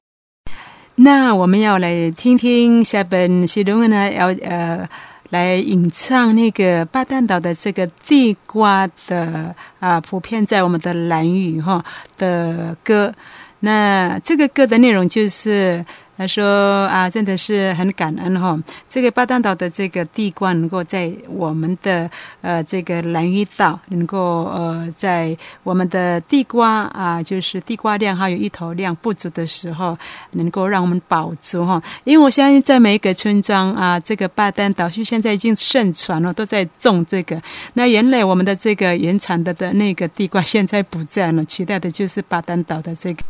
[0.96, 4.88] 那我们要来听听下本西东呢，要呃
[5.30, 11.84] 来吟唱那个巴旦岛的这个地瓜的啊、呃，普遍在我们的蓝语哈
[12.16, 13.12] 的歌。
[13.58, 15.84] 那这个歌的内容就是
[16.16, 18.56] 他说啊，真的是很感恩哈。
[18.88, 22.08] 这个巴丹岛的这个地瓜能够在我们的
[22.40, 29.98] 呃这个蓝屿岛，能够呃在我们的地瓜啊，就是地瓜量还有芋头量不足的时候，
[30.32, 31.82] 能够让我们保足哈。
[32.04, 37.42] 因为我相信在每一个村庄啊，这个巴丹岛区现在已经盛传了，都在种这个。
[37.72, 43.22] 那原来我们的这个原产的的那个地瓜现在不在了，取代的就是巴丹岛的这个。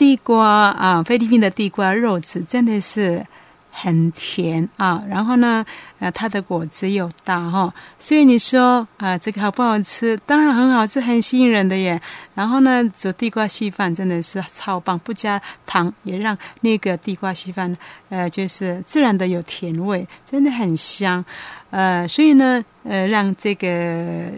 [0.00, 3.22] 地瓜啊，菲律宾的地瓜肉质真的是
[3.70, 5.62] 很甜啊，然后呢，
[5.98, 10.16] 呃，它的果子又大哈，所以你说啊，这个好不好吃？
[10.24, 12.00] 当然很好吃，很吸引人的耶。
[12.34, 17.70] 然后呢，煮地瓜稀饭真的是超棒，不加糖也让那个地瓜稀饭
[18.08, 21.22] 呃，就是自然的有甜味，真的很香。
[21.68, 24.30] 呃，所以呢，呃，让这个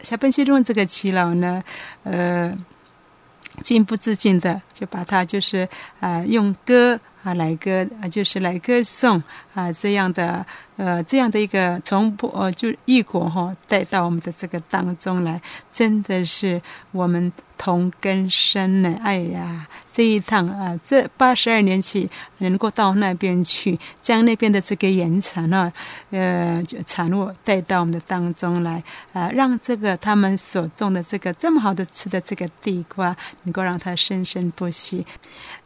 [0.00, 1.60] 小本西中这个耆老呢，
[2.04, 2.56] 呃。
[3.62, 5.68] 情不自禁的就把它就是
[6.00, 9.22] 啊用歌啊来歌啊就是来歌颂
[9.54, 10.44] 啊这样的
[10.78, 15.38] 呃这样的一个从不呃就异国哈带到我们的这个当中来，
[15.70, 16.62] 真的是
[16.92, 17.30] 我们。
[17.60, 18.96] 同根生呢？
[19.02, 25.72] 哎呀，这一趟啊，这八十二年起能够到那边去，将那边的这个原产啊，
[26.10, 28.80] 呃，产物带到我们的当中来
[29.12, 35.04] 啊，让这个他们所种的这个这么好的吃的这个地瓜，能够让它生生不息。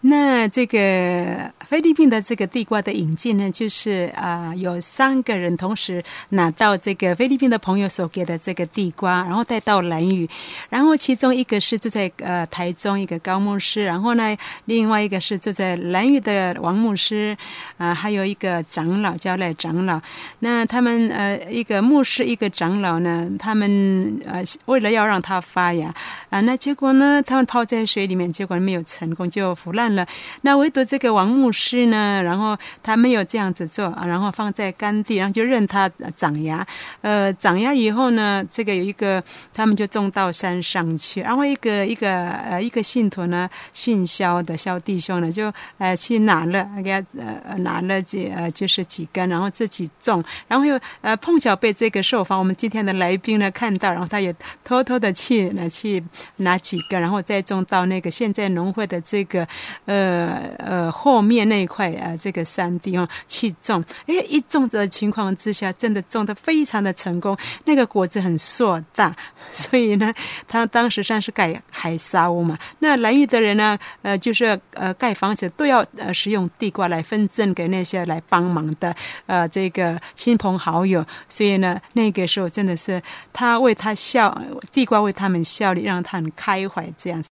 [0.00, 10.28] 那这个菲律宾的这个地瓜的引进呢，就是啊，有三三个人同时拿到这个菲律宾的朋友所给的这个地瓜，然后带到兰屿，
[10.70, 11.82] 然后其中一个是。
[11.82, 14.36] 住在呃台中一个高牧师，然后呢，
[14.66, 17.36] 另外一个是住在兰屿的王牧师，
[17.76, 20.00] 啊，还有一个长老叫赖长老。
[20.38, 25.92] 那他们呃一个牧师一个长老呢，他们呃为了要让它发芽
[26.30, 30.06] 啊，那结果呢，他们泡在水里面，结果没有成功，就腐烂了。
[30.42, 36.66] 那唯独这个王牧师呢，然后他没有这样子做，啊然后放在干地，然后就任它长芽。
[37.02, 39.22] 呃，长芽以后呢，这个有一个
[39.54, 41.86] 他们就种到山上去，然后一个。
[41.92, 56.02] 一个呃一个信徒呢，姓肖的肖弟兄呢，就呃去拿了，给他呃拿了几呃就是几根，然后自己种，然后又呃碰巧被这个受访我们今天的来宾呢看到，然后他也偷偷的去呢去
[56.36, 59.46] 拿几根，然后再种到那个现在农会的这个
[59.84, 69.14] 呃呃后面那一块呃这个山地哦去种，哎一种的情况之下，真的种的非常的成功，那个果子很硕大，
[69.52, 70.12] 所以呢，
[70.48, 71.52] 他当时算是盖。
[71.70, 73.78] 海沙屋嘛，那蓝玉的人呢？
[74.02, 78.94] 呃，就是呃，盖房子都要呃，使用地瓜来分赠给那些来帮忙的
[79.26, 81.04] 呃，这个亲朋好友。
[81.28, 84.36] 所以呢，那个时候真的是他为他效，
[84.72, 87.28] 地瓜为他们效力，让他很开怀这样子。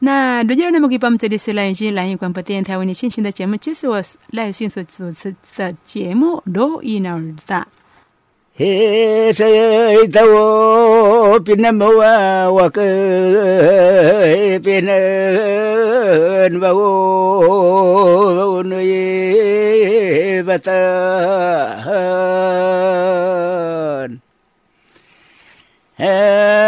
[0.00, 7.62] 那如今那么给我们这里是蓝星蓝星广播电台为你进行的节目，就是我赖迅所主持的节目《罗伊纳尔达》。
[8.54, 12.50] 嘿，谁在我变那么啊？
[12.50, 12.82] 我个
[14.60, 17.40] 变那把我
[18.36, 20.72] 把我那也把他。
[25.96, 26.67] 嘿。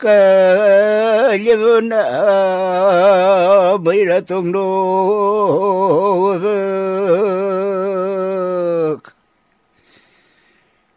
[0.00, 2.04] كلمنا
[3.76, 4.64] بيرة نوذك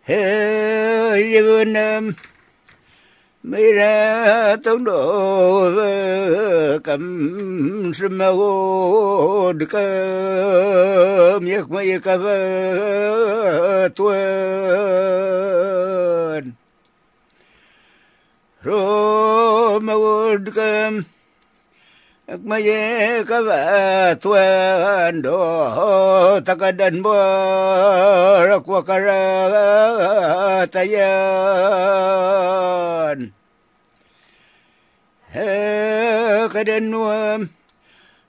[0.09, 2.13] هلمنا
[3.47, 5.71] mira tông độ
[6.83, 9.73] cầm sâm mô được
[11.41, 14.17] miếc mây cà vơ tuần
[18.63, 20.57] mô được
[22.27, 27.15] Akmaye kava tuan do takadan bo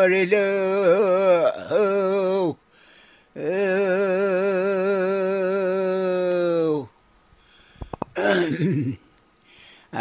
[0.03, 0.47] rela
[1.71, 2.59] oh,
[3.39, 3.63] oh.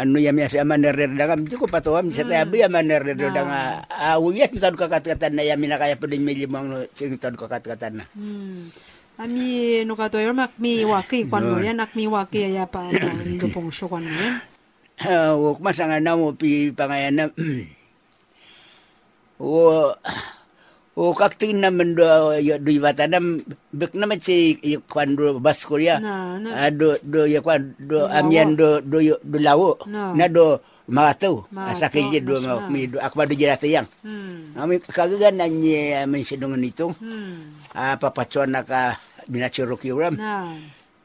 [0.03, 3.49] Anu ya miasa maner dangam cukup atau am sa tabi ya maner dang
[3.89, 8.69] awiyat tan kakat-katan na ya minakaya puding milimang no sing tan kakat-katan na Hmm.
[9.13, 12.89] Ami no kato yo mak mi waki kwan mo yan nak mi waki ya pa
[12.89, 14.41] ndo pong so kwan mo yan.
[15.37, 16.73] Wok masanga na mo pi
[20.93, 22.05] pangayan na o o kakting naman do
[22.37, 23.41] yo do ibata nam
[23.73, 25.57] bek naman si kwan do bas
[25.99, 30.27] Na na Ah, do do ya kwan do amian do do yo- do lawo na
[30.27, 32.67] do Makatau, asa keje do mas na.
[32.67, 33.87] mi do akba do jirata yang.
[34.03, 34.51] Hmm.
[34.59, 36.91] ami kagagan na nye men sidungan itu.
[36.99, 37.55] Hmm.
[37.71, 38.99] apa pacuan naka
[39.31, 40.51] binachurok yuram Na.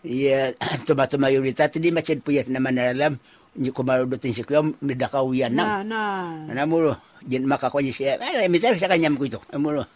[0.03, 3.23] Iya, tuma-tuma yurita tadi macam puyat naman alam
[3.55, 5.23] ni kumaro do tin sikyo midaka
[7.27, 8.21] jin makakonya siya.
[8.21, 9.41] Eh, mitar sa kanyam ko ito.
[9.51, 9.87] Namuro.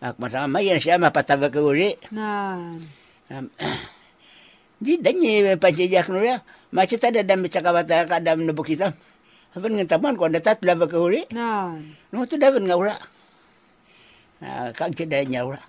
[0.00, 1.96] Ak masama yan siya mapatawa ka uri.
[2.12, 2.58] Na.
[4.76, 6.44] Di danyi pajajak no ya.
[6.74, 8.92] Macam tada dam cakawata ka dam no bukita.
[9.56, 11.24] Haban ng taman ko na tat lava ka uri.
[11.32, 11.72] Na.
[12.12, 12.96] No to davan nga ura.
[14.44, 15.64] Ah, kag nya ura.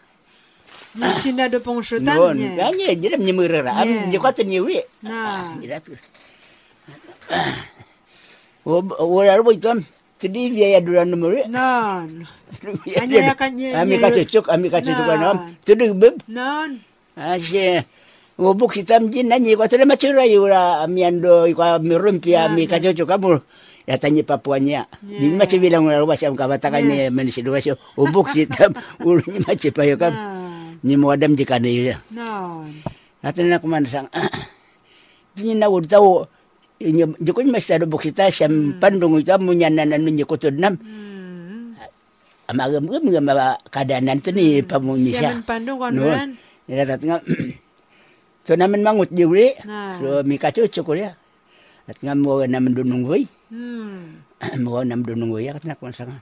[1.00, 2.68] Ni cina do pong so Noon, tan niya.
[2.68, 3.80] kanya jiram ni murara.
[3.80, 4.84] Am di ko tan uri.
[5.08, 5.56] Na.
[5.56, 5.88] Jirat.
[8.68, 9.72] Wala ro ito.
[9.72, 11.38] Tadi biaya duran nomor.
[11.50, 12.02] Na.
[13.02, 15.16] Anya ya kanya- Ami nya- ka cucuk, ami ka cucuk Nah.
[15.20, 15.38] anam.
[15.62, 16.16] Tudu beb.
[16.28, 16.66] Na.
[17.14, 17.86] Asye.
[18.38, 23.10] Ngobuk hitam jin nanyi ko tele macura yura ami ando ko mirumpi ami ka cucuk
[23.10, 23.42] kamu.
[23.88, 24.84] Ya tanya papuanya.
[25.06, 25.20] Yeah.
[25.22, 27.80] Di macam bilang ora wasam ka batakannya menisi dua sio.
[27.96, 28.76] Ubuk hitam
[29.48, 30.14] macam payo kam.
[30.14, 30.26] Na.
[30.84, 31.90] Ni mo adam jika ni.
[32.12, 32.62] Na.
[33.24, 34.08] Atin na kuman sang.
[35.36, 35.88] Di na ud
[36.78, 36.86] tau.
[36.86, 40.78] Inya jukun mas ada bukita siam pandung itu munyanan anu nyekutud nam.
[40.78, 41.74] Hmm.
[42.48, 43.28] Amagam gam gam
[43.68, 45.32] keadaan tu ni pamunyi Siya siya.
[45.36, 46.14] man pando kwan mo No.
[46.14, 46.30] yan.
[46.70, 47.18] Ira tat nga.
[48.48, 49.52] So naman mangut juri.
[50.00, 51.18] So mi kacucu ko ya.
[51.90, 53.28] At nga mo naman dunung hoy.
[53.52, 54.24] Hmm.
[54.64, 56.22] Mo nam dunung hoy kat nak sanga.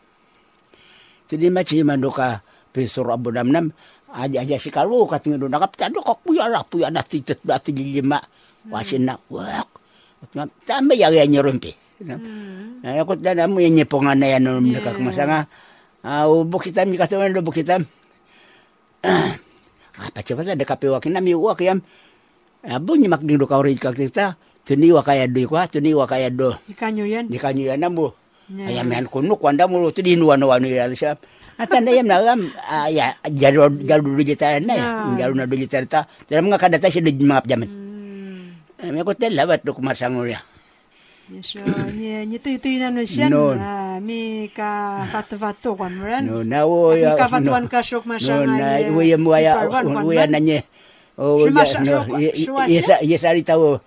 [1.30, 2.42] Jadi machi manduka
[2.74, 3.66] pisur abu nam nam
[4.16, 7.76] aja aja si kalu kat nga dunakap tado kok puya ra puya na titet berarti
[7.76, 8.18] lima.
[8.66, 9.75] Wasin na wak.
[10.66, 11.76] Tama ya ya nyerumpi.
[12.02, 12.84] Hmm.
[12.84, 15.48] Ako dan amo yan nyepongan na yan nung nakakamasanga.
[16.06, 17.82] Ah, ubok kita mi katawan do ubok kita.
[19.02, 19.40] Ah,
[20.12, 21.80] pacewa ada kape wakin nami wak yam.
[22.62, 24.38] Abo nyimak ding do kawri kak kita.
[24.66, 26.58] Tuni wa kaya do kwa, tuni wa kaya do.
[26.66, 27.30] Ikanyo yan.
[27.30, 28.18] Di kanyo yan mo.
[28.50, 28.82] Yeah.
[28.82, 31.18] Ayam yan kunuk wanda mo tu di nuwa ni ya siya.
[31.58, 34.86] Atan na yam na yam ah, ya jaro do jitaran na ya.
[35.34, 36.10] Na do jitaran ta.
[36.30, 37.85] Dalam mga kadata siya do mga jaman.
[38.76, 38.92] Hmm.
[38.92, 40.44] Ay ko tel lawat do kumasangol ya.
[41.42, 41.58] So,
[41.90, 43.34] ni ni tu tu na no siyan.
[43.34, 43.56] No.
[43.58, 46.24] Ah, mi ka fatu-fatu kwan mo yan.
[46.30, 47.10] No, nawo At ya.
[47.10, 50.24] mi ka fatuan ka syok No, masang na ay, uya mo ya iparwan kwan uya
[50.28, 50.32] man.
[50.32, 50.60] na niya.
[51.18, 53.80] Oh, Shuma ya, sa- no, shuma- i- i- shuma isa isari tawo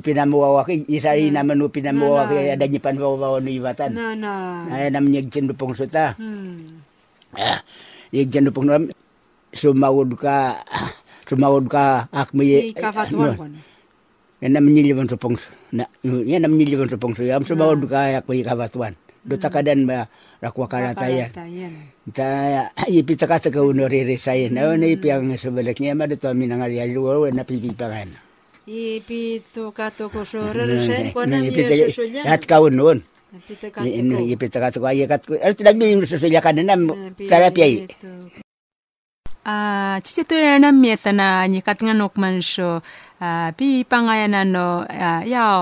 [0.00, 2.32] pinamuwa ki isari naman no pinamuwa Na, na.
[2.32, 3.90] ki ada nyi panwawa no ibatan.
[3.92, 4.32] Na na.
[4.72, 6.14] Ay nam niya jen dupong suta.
[6.16, 6.80] Hmm.
[7.36, 7.60] Ah,
[8.16, 8.82] Yung jen dupong nam
[9.52, 10.64] sumawod ka
[11.28, 12.72] sumawod ka akmi
[14.40, 14.54] Mi ka fatuan kwan.
[14.54, 15.36] Yan nam nyilibon supong
[15.74, 18.94] na yan nam nyilibon supong so yam sumawod ka akmi kawatuan.
[19.26, 20.06] Do takadan ba
[20.38, 21.34] rakwa karatayan.
[22.14, 24.54] Ta ipita ka sa kauno ririsayin.
[24.54, 28.14] Na na ipiang sa balak niya maduto mi nang ari luwa na pipipangan.
[28.68, 32.24] Ipito kato ko so reresen ko na Ni- mi ipita- susulyan.
[32.28, 32.98] At kaun noon.
[33.34, 34.32] Ipito kato Ni- ni- ko.
[34.38, 35.34] Ipita ka ko ay kat ko.
[35.34, 37.88] Ano tinag ni susulya ka na Ah, sarap yay.
[39.48, 42.82] 啊，这些对于我们这些呢，尼卡丁诺克曼说，
[43.18, 44.86] 啊，一般而言呢，呢，
[45.24, 45.58] 呀，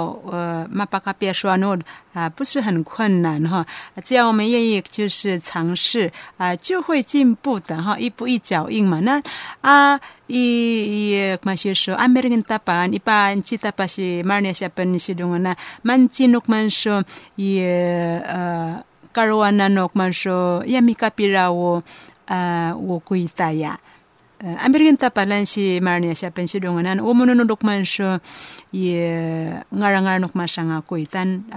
[0.73, 1.79] 马帕卡皮亚说呢，
[2.13, 3.65] 啊，不是很困难哈，
[4.03, 8.99] 只要我们愿意就是尝试啊，就会进步的哈，一步一脚印嘛。
[8.99, 9.23] 那
[9.61, 17.05] 啊，伊马修说，阿梅林达班一般其他巴西马尼亚西班尼西东啊，曼吉诺克曼说，
[17.37, 18.83] 伊呃，
[19.13, 21.81] 卡罗安娜诺克曼说，呀，米卡皮拉沃。
[24.61, 28.21] American tapalan si marnia siapa si dungan na umununuk man so
[28.77, 28.93] i
[29.73, 31.49] ngarang-ngarang nok masanga kuitan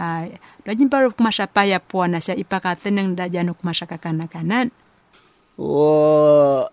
[0.63, 4.69] Dajin baru kumasa paya puana sa ipakaten ng dajanuk masa kakana-kanan.
[5.57, 6.69] Oh,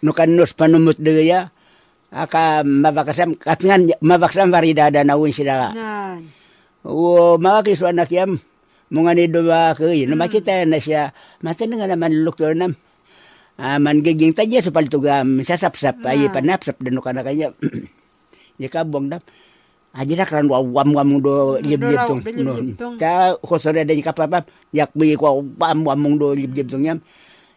[0.00, 1.52] nukan nus panumut ya
[2.08, 4.88] aka mabakasam katngan mabakasam varida
[5.34, 6.30] sila Nan.
[6.86, 8.38] wo mawaki so anak yam
[8.88, 10.78] mungani do ba ko yun makita na
[11.76, 12.78] nga naman luktor nam
[13.56, 17.52] man giging taja sa paltugam sasap-sap ay panapsap dano kana kanya
[18.62, 19.24] ya kabong dap
[19.96, 22.52] Aja kan wam wam do lib lib tung no
[23.00, 27.00] ta khosore da kapapa yak bi ko wam wam do lib lib tung yam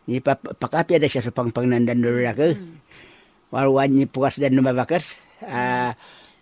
[0.07, 2.55] ni pakapi ada siya sa pangpangnandan do ra ke.
[3.51, 5.99] Warwan ni puas dan mabakas ah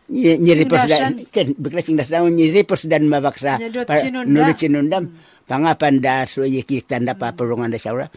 [0.07, 3.57] nyiri pos dan ken beklasing das daun nyiri pos dan mabaksa
[4.23, 5.17] nulu cinundam
[5.49, 8.07] pangapan da so yiki tanda paperungan da saura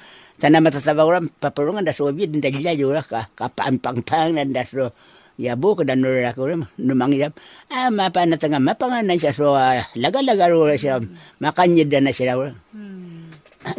[0.40, 4.56] tanda mata sabaura paperungan da so bi dan dalila jura ka kapang pang pang dan
[4.56, 4.88] da so
[5.36, 6.48] ya bu ke dan nurra ko
[6.80, 7.36] numang yap
[7.68, 9.52] ah mapa na tanga mapa na siya so
[10.00, 11.00] laga-laga ro siya
[11.44, 12.56] makanya dan na siya ro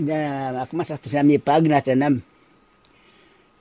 [0.01, 0.18] na
[0.66, 2.22] ako mas sa mi pag na tanam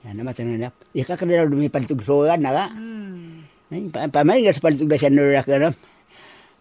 [0.05, 2.65] ya na matan na ya ka dumi palitug so na ka
[3.73, 5.57] ay pa mai gas palitug da siya nurra ka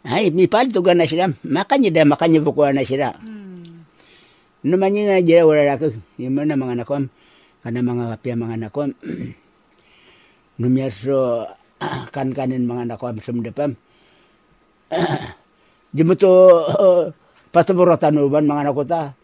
[0.09, 3.13] ay mi palitug na siya makanya dan makanya buko na siya
[4.61, 5.89] numanya nga jira wala ka
[6.21, 7.09] yung mga mga nakom
[7.65, 8.91] kana mga kapya mga nakom
[10.61, 11.49] numyaso
[12.15, 13.73] kan kanin mga anak ko sem depam
[15.97, 16.31] jimuto
[17.49, 19.17] pataborotan uban mga anak ko ta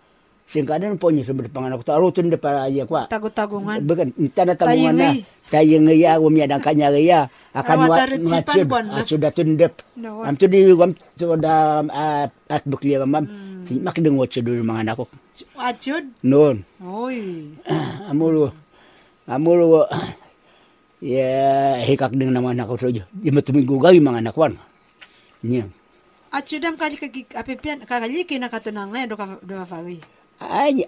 [0.46, 3.82] singkadan po niya sebut mga anak ko ta arutun de pa ya kwa Tago-tagungan.
[3.82, 5.10] bukan tanda tagungan na
[5.50, 8.66] tayo ngaya umya dan kanya ngaya akan wa ngacud
[9.06, 9.74] sudah tundep.
[9.98, 11.82] Am tu di wam tu da
[12.46, 13.26] at bukli mam
[13.66, 15.04] si makdeng watch dulu mga anak ko
[15.58, 16.14] Achud?
[16.22, 17.50] non Oy.
[18.06, 18.48] amuru
[19.26, 19.82] amuru
[21.02, 24.54] ya hikak ding nama anak ko sojo di matuminggu gawi mga anak wan
[25.42, 25.66] nya.
[26.30, 29.98] Achudam kali kaki apipian kakaliki na katunang na do ka do fagi.
[30.40, 30.84] Ay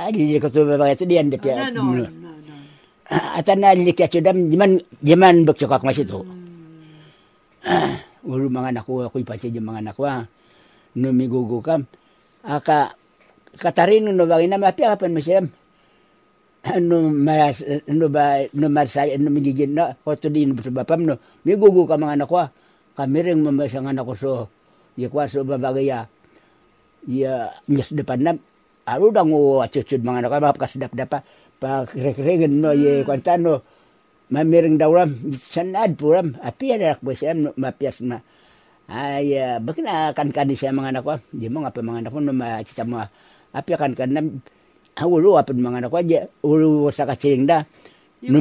[0.00, 2.54] ay li ko to ba itu dia ndep No, ya no, no, no.
[3.10, 6.22] atana li ka chudam jiman jiman bek cokak masih to
[8.24, 10.24] ulu mga anak ko ako ipache mga anak wa
[10.96, 11.88] no migugu kam
[12.44, 12.92] aka
[13.56, 15.46] katarin no bagina mapi apan masyam
[16.78, 21.14] no mas no ba no marsay no migigin na hoto din sa bapam no
[21.46, 22.44] migugu ka mga anak ko
[22.94, 24.32] kami rin mamasang anak ko so
[25.00, 26.04] ya kwa so babagaya
[27.08, 28.32] ya nyes depan na
[28.84, 31.22] aru dang o acucud mga anak ko mapas dap dapa
[31.60, 33.60] pa krek-kreken no ye kwanta no
[34.32, 38.24] mamiring dawram sanad puram api ada rak bosiam mapias na
[38.90, 42.18] ay bakna kan kan siya mga anak ko di mo nga pa mga anak ko
[42.20, 42.98] no macita mo
[43.54, 44.20] api kan kan na
[44.98, 46.20] hawulu apin mga anak ko aja.
[46.44, 47.64] Ulu sa kacing da
[48.20, 48.36] No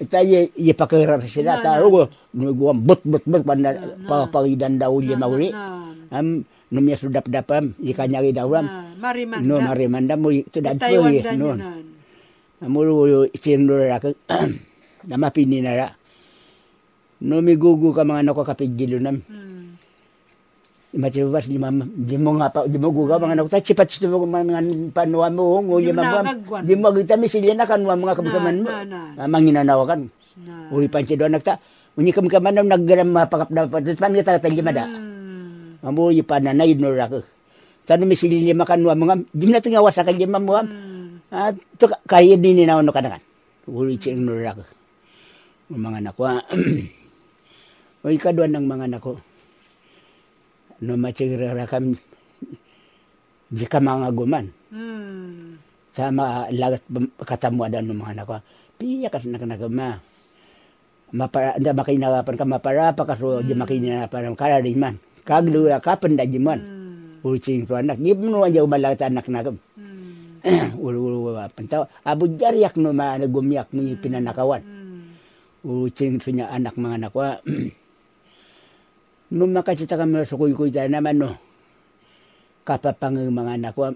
[0.00, 3.76] ita ye ye pakirap sila ta rugo no gua but but but panda
[4.08, 5.52] pa pagidan daw ye mauli
[6.08, 8.64] am no mi sudap dapam ikanya ri dawram
[8.96, 9.44] Mariman.
[9.44, 11.60] no marimanda mo sudan po ye no
[12.64, 14.16] amuru itin ra ka
[15.04, 15.88] nama pini na ra
[17.20, 19.20] no mi gugu ka mga anak ko kapigilo nam.
[19.20, 20.77] Macam di mama, di mo nga pa, di mo guga mga
[23.28, 26.32] anak ta cipat cito mo mga panuwa mo ngo di mama,
[26.64, 28.72] di mo kita misilya na kan mga kabukaman mo.
[29.28, 30.08] Manginanawa kan.
[30.72, 31.60] Uli panci do anak ta,
[31.92, 34.88] unyi kam kaman nam naggaram mapakap dapat pan kita ta gimana.
[35.84, 37.20] Amu yi pananay no ra ko.
[37.84, 40.56] Tanu misilya makan wa mga di na tinga wasa kan jema mo.
[41.28, 43.12] Ah to kaya din ni na no kan.
[43.68, 44.64] Uli cing no ra ko.
[45.68, 46.24] Mga anak ko.
[47.98, 49.20] O ikaduan ng mga anak ko
[50.84, 51.94] no macirira kam
[53.58, 55.56] jika mga guman Hmm.
[55.88, 56.84] sama lagat
[57.24, 58.36] katamu ada no mga anak ko
[58.76, 59.96] piya kas nak nak ma
[61.16, 66.28] mapara nda makinarapan ka mapara pa kaso di makinarapan kara di man kaglu ka penda
[66.28, 66.60] di man
[67.24, 67.98] ucing tu anak.
[67.98, 69.48] Di no aja umalat anak nak
[70.84, 74.62] ulu ulu pentaw abu jariak no ma gumyak mi pinanakawan
[75.64, 77.12] ucing punya anak mga anak
[79.30, 80.24] makacita kami
[80.72, 81.30] tayo naman no
[82.64, 83.88] kapapang mga anak wa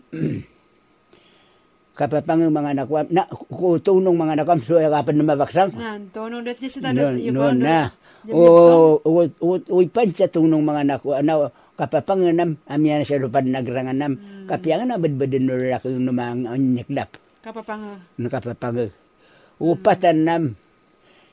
[1.92, 6.40] kapapang mga anak wa na kutunong mga anak wa so kapan na mabaksang Nan, tonong
[6.40, 7.32] dat sa no tanong.
[7.32, 7.92] no na.
[8.32, 9.20] o o
[9.60, 14.12] o panca tunong mga anak wa na kapapang nam amyan siya lupan nagrangan nam
[14.48, 17.10] kapiangan na badbadan no rak no mga anyakdap
[17.44, 17.82] Kapapang.
[18.16, 18.88] no kapapang
[19.60, 20.42] upatan nam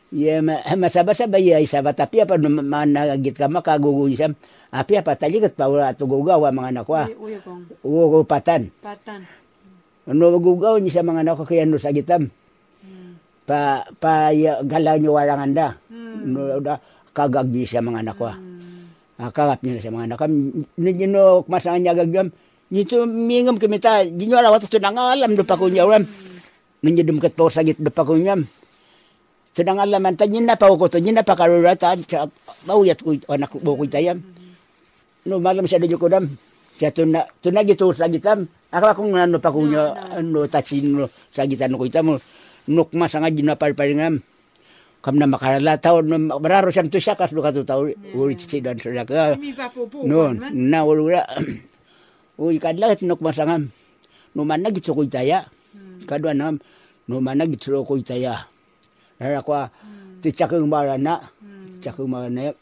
[0.10, 4.34] Ya, ma, masaba-saba ya isaba tapi apa managit ka makagugulisam.
[4.70, 7.06] Api apa taligat pa wala to gugawa mga anak wa.
[7.46, 7.86] Kong.
[7.86, 8.74] Ugo patan.
[8.82, 9.26] Patan.
[10.10, 12.30] Ano gugaw ni sa mga anak ko kaya no sa gitam.
[13.46, 15.78] Pa pa ya, galaw ni warangan da.
[16.26, 16.82] No da
[17.14, 18.34] kagagdi sa mga anak wa.
[19.20, 20.32] Akagap niya sa mga anak kam.
[20.78, 22.34] Nino masangan niya gagam.
[22.74, 24.06] Nito mingam kimita.
[24.06, 26.02] Di nyo alam to nangalam do pa ko niya ram.
[26.82, 28.06] Ninyo dumkat po sagit do pa.
[29.50, 31.98] Sedang alam man tanyin na pa ko to na pa karura ta
[32.70, 34.22] mauyat ko anak ko ko tayam.
[35.26, 36.30] No malam sa dinyo ko dam.
[36.78, 38.46] Siya to na to na gitu sa gitam.
[38.70, 42.22] Akala kong ano pa ko niya ano tachin no sa gitan ko itam.
[42.70, 44.22] Nuk masanga gina par paringam.
[45.02, 47.98] Kam na makarala taon no mararo siyam to siya kas do ka to taon.
[48.14, 49.34] Uri si dan sa ka.
[50.06, 51.26] No na wala.
[52.38, 53.74] Uy kadlat nuk masangam.
[54.38, 55.50] No man na gitu ko itaya.
[56.06, 56.62] Kadwa nam
[57.10, 58.46] no man na gitu ko itaya.
[59.20, 59.68] Nara kwa
[60.24, 61.20] ti cakeng marana.
[61.84, 62.56] Cakeng marana.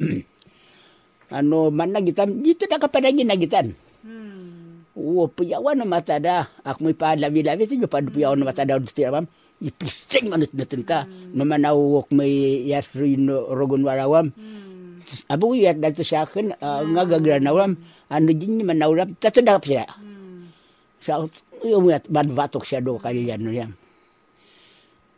[1.38, 3.78] ano man na gitam dito na kapadangin na gitan.
[4.02, 4.82] Hmm.
[4.98, 6.50] Wo puyawan na mata da.
[6.66, 9.30] Ak mo pa labi-labi ti pa puyawan na mata da di tiram.
[9.62, 11.06] Ipising manut na tenta.
[11.06, 14.34] No manawok may yasri no rogon warawam.
[14.34, 14.98] Hmm.
[15.30, 17.78] Abu yat datu sa akin uh, nga gagranawam.
[18.10, 19.14] Ano din ni manawram.
[19.14, 19.86] Na siya.
[19.86, 20.50] Hmm.
[20.98, 21.22] Sa
[21.62, 23.54] yung yat badbatok siya do kaya yan no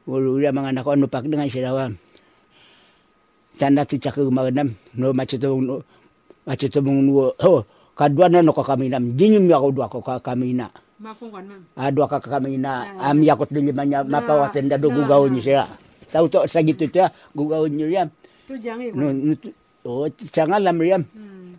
[0.10, 1.94] Wala ya mga anak ko ano pak dengan siya daw.
[3.60, 5.76] Tanda ti cakag magnam no macetong no
[6.50, 7.62] macetong no oh
[7.94, 10.72] kadua na no kakaminam dinyum ya ko dua ko kakamina.
[11.78, 15.70] Ah dua ka kakamina am yakot din limanya mapawaten da do gugaw ni siya.
[16.10, 18.10] Tau to sa gitu ya gugaw ni yan.
[18.50, 18.90] Tu jangan.
[18.98, 19.54] No, no tu-
[19.86, 20.80] oh sangal lam.
[20.82, 21.54] Hmm.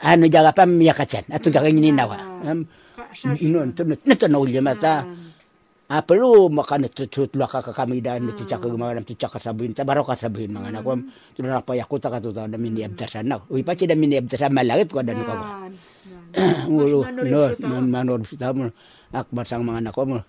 [0.00, 2.16] Ano jaga pam yakachan atun ka ngini nawa.
[2.46, 2.64] Um,
[2.96, 4.40] Ka- sas- no to no to no
[5.88, 5.96] mata.
[5.96, 9.72] Ah, perlu makan itu tut lah kakak kami dan itu cakap kemarin itu cakap sabuin,
[9.72, 11.00] tak baru kasabuin mga anak ko.
[11.32, 13.40] Tu na pa yakut ka tu na mini abdasan na.
[13.48, 15.32] Uy pa da mini abdasan malagit ko dan ko.
[15.32, 15.72] Nan.
[16.68, 18.68] Ulo Mas no manor sa mo.
[19.16, 20.20] Ak masang anak ko mo.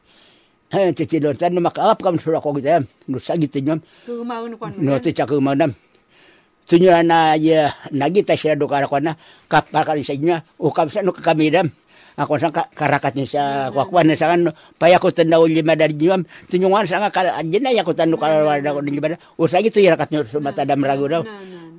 [0.72, 2.80] Ha cicilon tan makaap kam ko kita.
[3.12, 3.84] No sagit nyom.
[4.08, 4.72] Tu maun kan.
[4.80, 5.76] No ti cakap manam.
[6.70, 9.18] Tunya na ya nagita siya do kara ko na
[9.52, 11.68] kapakal sa inya o kam sa no kami dam.
[12.20, 15.96] Ako sa ka- karakat ni sa kwakwan na sa kan paya ko tanda uli madari
[15.96, 19.48] jiwam tunyungan sa nga kala ajin na ya ko tanda kala ko ni bada o
[19.48, 21.24] sa gitu ya rakat nyo sumata dam ragu daw.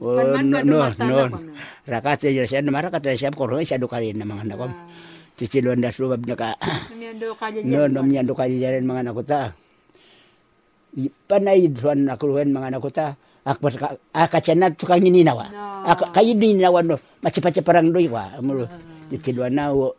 [0.01, 0.89] No, no, no.
[0.97, 1.39] na na.
[1.85, 4.65] Rakat ya siya na marakat ya siya ko siya do kali na mga ko.
[5.37, 6.57] Cicilon da subab na ka.
[6.57, 9.53] Ka No, no, miyan do kali jaran mga anak ko ta.
[10.97, 13.13] I- Panay duan nakuluhan mga anak ko ta.
[13.45, 15.53] Akpas ka akachanat to kang ninawa.
[15.53, 15.85] No.
[15.85, 16.97] Ak kayo ninawa no.
[17.21, 18.41] Macipacha parang doy wa.
[18.41, 18.65] Amulo.
[19.13, 19.93] Cicilon na wo.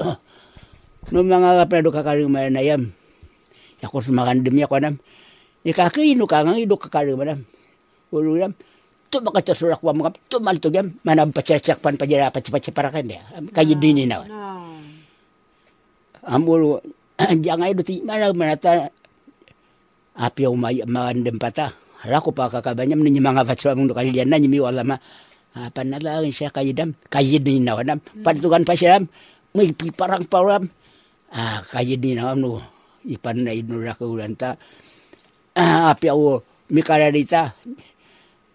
[1.09, 2.93] No mga kapra do kakaring manayam.
[3.81, 5.01] Ako sumakandem ya ko nam.
[5.65, 7.41] Ikakaino ka nga ido kakaring manam.
[8.13, 8.53] Ulo yam.
[9.09, 13.09] Tu baka surak wa mga tu mal tu gam manam pacacak pan pajara pacapaca parakan
[13.09, 13.25] dia.
[13.49, 14.29] Kayo din ninawa.
[14.29, 14.85] Nan.
[16.21, 16.85] Amuro
[17.17, 18.93] jangan itu ti mana manata
[20.13, 21.73] api ang may magandang pata.
[22.05, 24.97] Hala ko pa kakabanyam ninyo mga vatsa mong kalian na nyimi wala ma.
[25.51, 26.95] Apa na lang siya kayidam.
[27.11, 27.99] Kayid din na wanam.
[27.99, 29.01] Patukan pa siya.
[29.51, 30.71] May piparang param.
[31.31, 32.59] Ah, kayid din na no.
[33.07, 34.59] Ipan na inura ko ta.
[35.55, 37.55] Ah, api ako mikararita.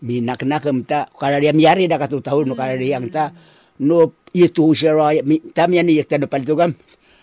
[0.04, 1.08] Minaknakam ta.
[1.08, 3.32] Karariam yari da katutaw no karariang ta.
[3.80, 5.24] No itu raya.
[5.24, 6.76] mi- Tamyan ni yakta no paltugam.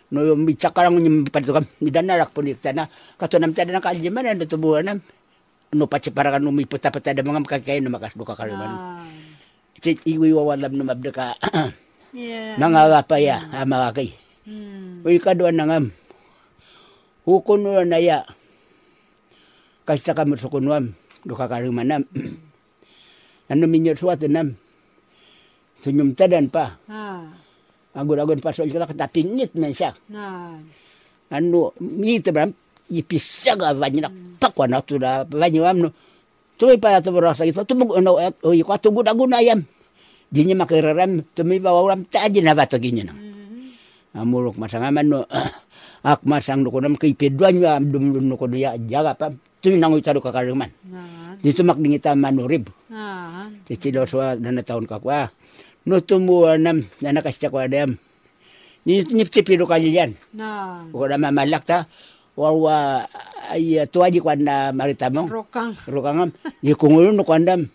[0.09, 1.65] No mi cakarang ni paltugam.
[1.81, 2.89] Mi danarak po ni yakta na.
[3.17, 4.97] Katunam tada na kalyaman na tubuhan nam.
[5.73, 8.69] No paciparangan no mi pata-pata da mga makakain na makasbuka karuman.
[8.73, 8.81] Nan.
[9.81, 11.25] Chit iwi wawalam no mabda ka.
[12.13, 12.61] Yeah.
[12.61, 14.13] Nangagapaya, amakakay.
[14.45, 14.82] Hmm.
[15.03, 15.91] Uy kaduan na ngam.
[17.27, 18.23] Hukun no na ya.
[19.83, 20.95] Kasta ka masukunwam.
[21.27, 22.07] Duka karumanam.
[23.51, 24.47] ano minyo suwatan nam.
[25.83, 26.79] Sunyum tadan pa.
[27.93, 29.91] Agun-agun pasol ka katapingit man siya.
[31.35, 32.55] Ano, mita bram.
[32.87, 35.89] Ipisa ka banyak pakwa na tu da banyak am no.
[36.55, 37.59] Tuloy pa ito bro sa ito.
[37.67, 39.67] Tumug ano at uy ko tugud agun ayam.
[40.31, 41.27] Di niya makiraram.
[41.35, 43.32] Tumi pa waram taji na bato ginyo na.
[44.13, 45.19] Amurok masangaman no.
[46.03, 49.39] Ak masang ko nam kay pedwan yo am dum dum ko jaga pam.
[49.63, 50.67] tu nang utaro ka karuman.
[50.91, 51.33] Na.
[51.39, 52.67] Dito makdingita manurib.
[52.91, 53.47] Ah.
[53.63, 55.31] Titilo swa na taon ka kwa.
[55.87, 57.95] No tumuwa nam na nakasya kwa dem.
[58.83, 59.63] Ni ni pipiro.
[60.35, 60.83] Na.
[60.91, 61.87] Ko na mamalak ta.
[62.35, 63.07] Wawa
[63.55, 65.31] ay tuaji kwa na maritamong.
[65.31, 65.71] Rokang.
[65.87, 66.35] Rukangam.
[66.59, 67.71] Ni kungulo no kwandam.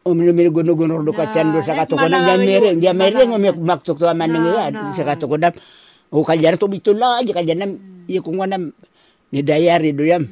[0.00, 2.92] Ay, umino guno guno do ka Na, chando sa like katukunan Malawi, ya mereng, ya
[2.96, 3.52] mereng Malawi.
[3.52, 4.96] umi maktuk tu aman Na, nga na.
[4.96, 5.52] sa katukunan.
[6.08, 7.76] O kalyan to bitulah aja kalyan
[8.08, 8.72] iya kunganam
[9.28, 10.24] ni dayari do yam.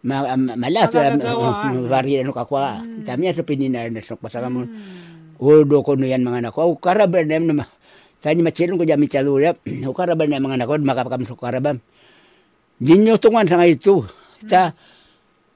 [0.00, 1.76] Ma ma- malas tu Magagagawa.
[1.92, 2.80] vari ano kakwa.
[3.04, 4.64] Tamya sa pinina na sok pasaka mo.
[5.36, 6.72] O do ko no yan mga anak ko.
[6.72, 7.68] O karabal na naman.
[8.20, 9.60] Tanya macilong ko jami calurap.
[9.84, 11.76] O karabal na mga anak ko makapakam sa karabam.
[12.80, 14.08] Jinyo tungan sa nga ito.
[14.48, 14.72] Ta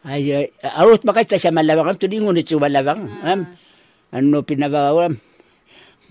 [0.05, 3.09] ay, arot bakit ta siya malawang am tudingon ito malawang.
[3.25, 3.41] Am
[4.13, 5.17] ano pinagawam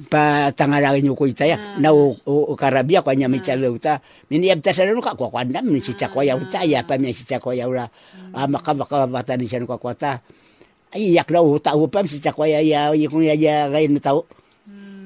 [0.10, 4.58] pa tangarangin yung kuy taya na o, o, o karabia kwa nya michalo ta miniyab
[4.60, 7.14] ta sa no ka kwa kwa nam ni si chakwa yaw ta ya pa mi
[7.14, 7.86] si chakwa yaw ra
[8.34, 10.18] ah, maka bata ni siya no kwa kwa ta
[10.98, 14.02] ay yak na o ta o pam si chakwa ya ya yung ya ya no
[14.02, 14.26] tao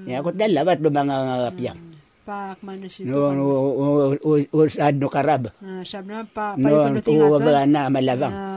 [0.07, 1.79] ya ko dala bat do mga piyang
[2.23, 3.11] Pak mana situ.
[3.11, 3.85] no no o
[4.23, 7.43] o o sad no karab Ah, sabi na pa no payo ko tingatan.
[7.43, 8.56] wala na malawang Ah,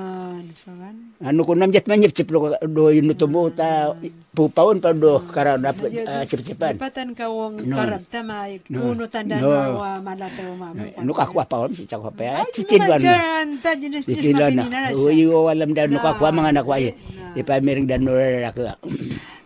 [1.20, 3.94] Anu ko namjat man nyip ciplo do yun tumo ta
[4.34, 6.78] pupaon pa do kara na iya, iya, eh, cip-cipan.
[6.80, 10.84] Patan ka wong karat ta may kuno tanda na wa malata wa mama.
[10.96, 12.44] Anu ka kwa paon si chakwa pa.
[12.54, 12.98] Cicilwan.
[14.04, 14.94] Cicilwan na.
[14.96, 16.78] Uy walam da nuka kwa mga anak wa.
[17.36, 18.74] Ipamiring da nura ra ka.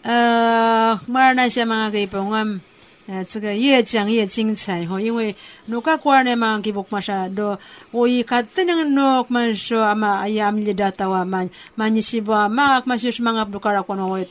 [0.04, 2.60] Ah, marna siya mga kaipongam.
[3.06, 5.14] 哎，这个越讲越精彩哈，因
[5.68, 7.58] jang 嘞嘛，给 jing
[7.90, 10.20] 我一看，怎 ho iwe 嘛？
[10.20, 11.24] 哎呀，阿 kuware
[11.76, 14.24] mang kibok 不落拉 cono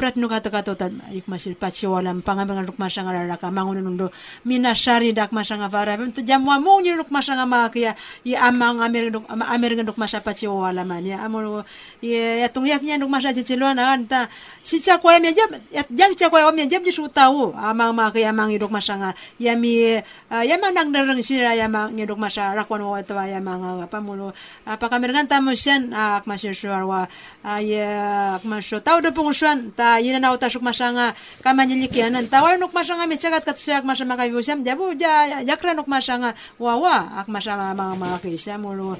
[0.00, 3.12] prat no kata kata tan ik masir pachi walam pangamang ruk masanga
[3.52, 4.08] mangun nundo
[4.48, 7.92] mina shari dak masanga vara vem tu jamwa mo ni ruk masanga ma kya
[8.24, 11.68] i amang amer ama amer ruk masa pachi wala man ya amol
[12.00, 14.24] ya tung yak nya ruk masa chichilo na anta
[14.64, 18.08] si cha kwa me jab ya jab cha kwa me jab ju tau amang ma
[18.08, 20.00] kya amang ruk masanga ya mi
[20.32, 23.84] ah, ya mang nang darang sira ya mang ruk masa rakwan wa tawa ya mang
[23.92, 24.32] pamulo
[24.64, 27.04] apakamer kan tamo sian ak masir suarwa
[27.60, 32.70] ya ak masyo tau do pungsuan ta yina na uta suk masanga kamanyilikianan tawar nuk
[32.70, 37.26] masanga mi sagat kat siak masama kay busam jabu ja jakra nuk masanga wawa ak
[37.26, 38.94] masama mga mga kisya mulo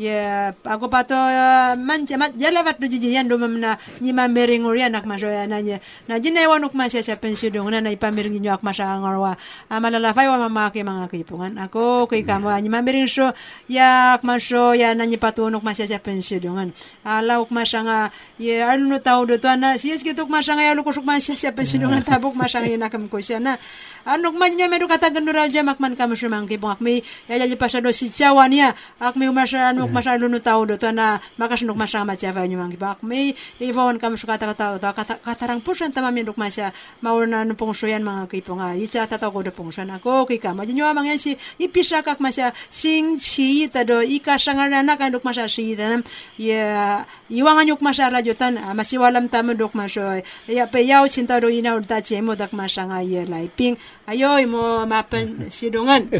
[0.00, 4.92] ya ako pa to uh, man man jalavat do jijiyan do mamna ni mamering urian
[4.96, 8.64] ak masoya na nya na jinay nuk masya sa pensidong na na ipamiring ninyo ak
[8.64, 9.36] masanga ngorwa
[9.68, 10.42] amalalafay wa.
[10.42, 13.30] Mamaki mga kipungan ako kay kamo ni mamering so
[13.70, 16.74] ya ak maso ya na ni patunok masya sa pensidongan
[17.06, 18.10] alaw ok masanga
[18.42, 22.34] ya arno tao do to na siyas kitok masanga ya lukusok masya sa pensidongan tabok
[22.34, 23.54] masanga inakam ko siya na.
[24.02, 27.54] Anok man niya medo katagan do raja makman kamo siya mga kipung ak may yalali
[27.54, 30.94] pa siya do si Chawan niya ak may umasya anok masya luno tao do to
[30.94, 35.14] na makasunok masanga matsyafa niyo mga kipung ak may iwawan kamo siya kata kata kata
[35.26, 36.70] katarang siya tama mindok masya
[37.02, 40.38] mauna no pong suyan mga kipung nga isa tataw ko do pong suyan ako kay
[40.38, 45.26] kama dinyo amang si ipisa kak masya sing chi ta do ika na kan dok
[45.26, 46.06] masya si tanam
[46.38, 51.42] ya iwangan yok masya radyo tan ah, masiwalam tama dok masya ya pe yaw sinta
[51.42, 53.74] do ina urta chemo dak masya nga ye lai ping.
[54.06, 56.10] Ayoy mo mapen sidungan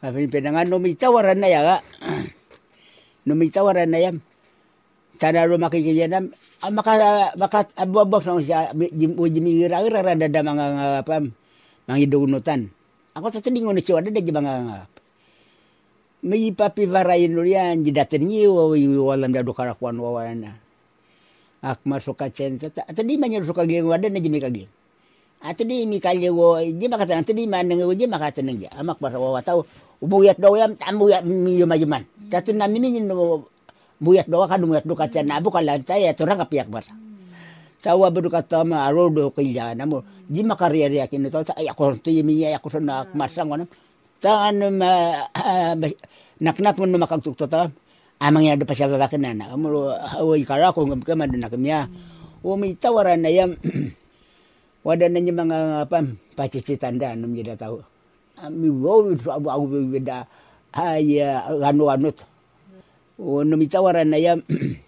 [0.00, 1.76] Pinangan numitawaran na ya ga.
[3.28, 4.16] Numitawaran na yan.
[5.20, 6.32] Sana ro makikiyanam.
[6.64, 6.92] Ah, maka
[7.36, 11.36] maka ababab sa siya ira ira rada da mga nga pam
[11.84, 12.72] mga idunutan.
[13.12, 14.78] Ako sa tiningon ni siya da mga nga.
[16.24, 20.56] May papi varayin ro yan jidaten ni wa walam da do karakwan wawana.
[21.60, 24.40] Ak masuk ka chen ta ta di man suka geng wada na jimi
[25.40, 29.00] di mi kalye wo di makata ato di man nga di makata nang ya amak
[29.00, 29.64] para wa tau
[30.04, 32.04] ubuyat daw yam tambuyat mi yumajuman.
[32.28, 33.48] Tatu na mi no
[34.00, 36.92] buyat daw ka dumuyat do kacha na bu kala tay ato rang kapiak basa.
[37.80, 41.56] Sawa bedu kata ma aro do kaya na mo di makaria ria kin to sa
[41.56, 43.48] ay ako to yimi sa nak masang.
[44.20, 45.24] Ta ano ma
[46.36, 47.72] naknak mo makagtukto ta.
[48.20, 49.44] Amang ya do pa siya babakan na na.
[49.56, 49.88] Amo
[50.20, 51.88] away kara ko ngam kama na kamya.
[52.44, 53.56] O may tawaran na yam
[54.80, 55.58] wada na niya mga
[55.88, 55.98] apa
[56.36, 57.84] pacicitanda nung jeda tahu.
[58.48, 60.24] Mi wo so abu abu beda
[60.72, 61.20] ay
[61.60, 62.24] anu anut
[63.20, 64.40] o numi tawaran ya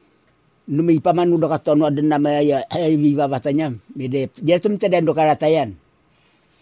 [0.74, 2.64] numi pamanu do katono ada nama ya
[2.96, 5.76] viva batanya bede dia tum tada do karatayan.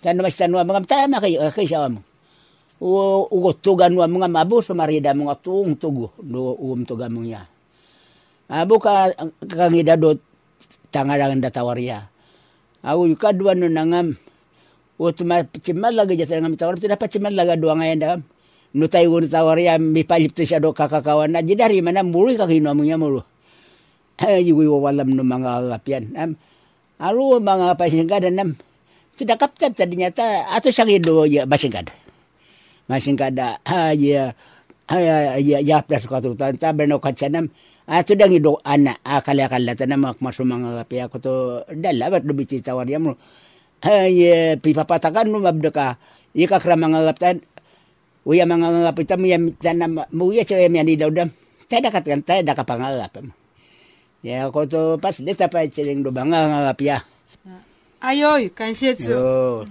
[0.03, 2.03] Tan mas tanu mga tama kay kay siya mo
[2.83, 4.43] o ugo tugan wa mga
[5.39, 7.47] tung tugo do um tugan mo ya.
[8.51, 9.15] Abu ka
[9.47, 10.19] kangida do
[10.91, 12.10] tangarangan datawaria
[12.85, 14.17] au yukadwa no nangam
[15.01, 18.21] o tuma cimal laga jasa ngam tawar tu dapat cimal laga dua ngayan dam
[18.77, 22.73] no no tawar ya mi palip to siya do kakakawan na dari mana mulu kakino
[22.73, 23.21] mo niya mulu
[24.21, 26.31] yuwi walam no mga kapian am
[27.01, 28.57] alu mga pasingkada nam
[29.17, 31.93] tidak kapten tadinya ta atau sangido ya masingkada
[32.89, 34.33] masingkada ha ya
[34.89, 37.53] ya ya plus ko to ta berno kachanam
[37.91, 42.63] Ato dang ido ana akala akala ta nama masumang kapi aku to dalabat do biti
[42.63, 43.19] tawar ya mo.
[43.83, 45.99] Eh, pipa pipapatakan no mabda ka.
[46.31, 47.43] Ika kra mga kaptan.
[48.23, 51.35] Uya manga kapita mo ya tanam kan, mo ya chere mi ani daw dam.
[51.67, 53.27] Tada katkan tada ka pangagap.
[54.23, 57.03] Ya aku to pas deta pa cheleng do banga ngagap ya.
[57.99, 59.19] Ayoy kansetsu.
[59.19, 59.67] Yo.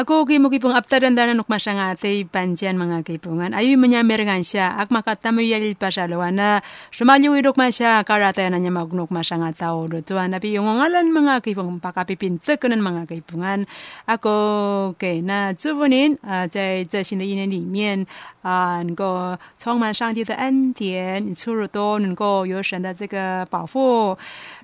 [0.00, 3.56] Ako kay mo kipong aptaran dana nuk masyangate panjan mga kipungan.
[3.56, 4.76] Ayoy manyamerangan siya.
[4.76, 6.60] Ak makatamoy yalil pa siya lawa na
[6.92, 11.40] sumalyo irok masya karata na niya magnuk masyanga tao do tuwa na yung ngalan mga
[11.40, 13.64] kipong pakapipinta ko ng mga kipungan.
[14.04, 18.04] Ako kay na zubunin uh, 在这新的一年里面
[18.46, 24.16] 啊、能够充满上帝的恩典，你出入都能够有神的这个保护。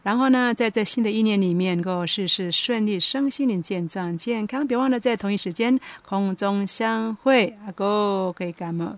[0.08, 4.66] 然后呢，在这新的一年里面，能够事事顺利，身心灵健壮健康。
[4.66, 8.98] 别忘了在同一时间空中相会，阿哥可以干嘛？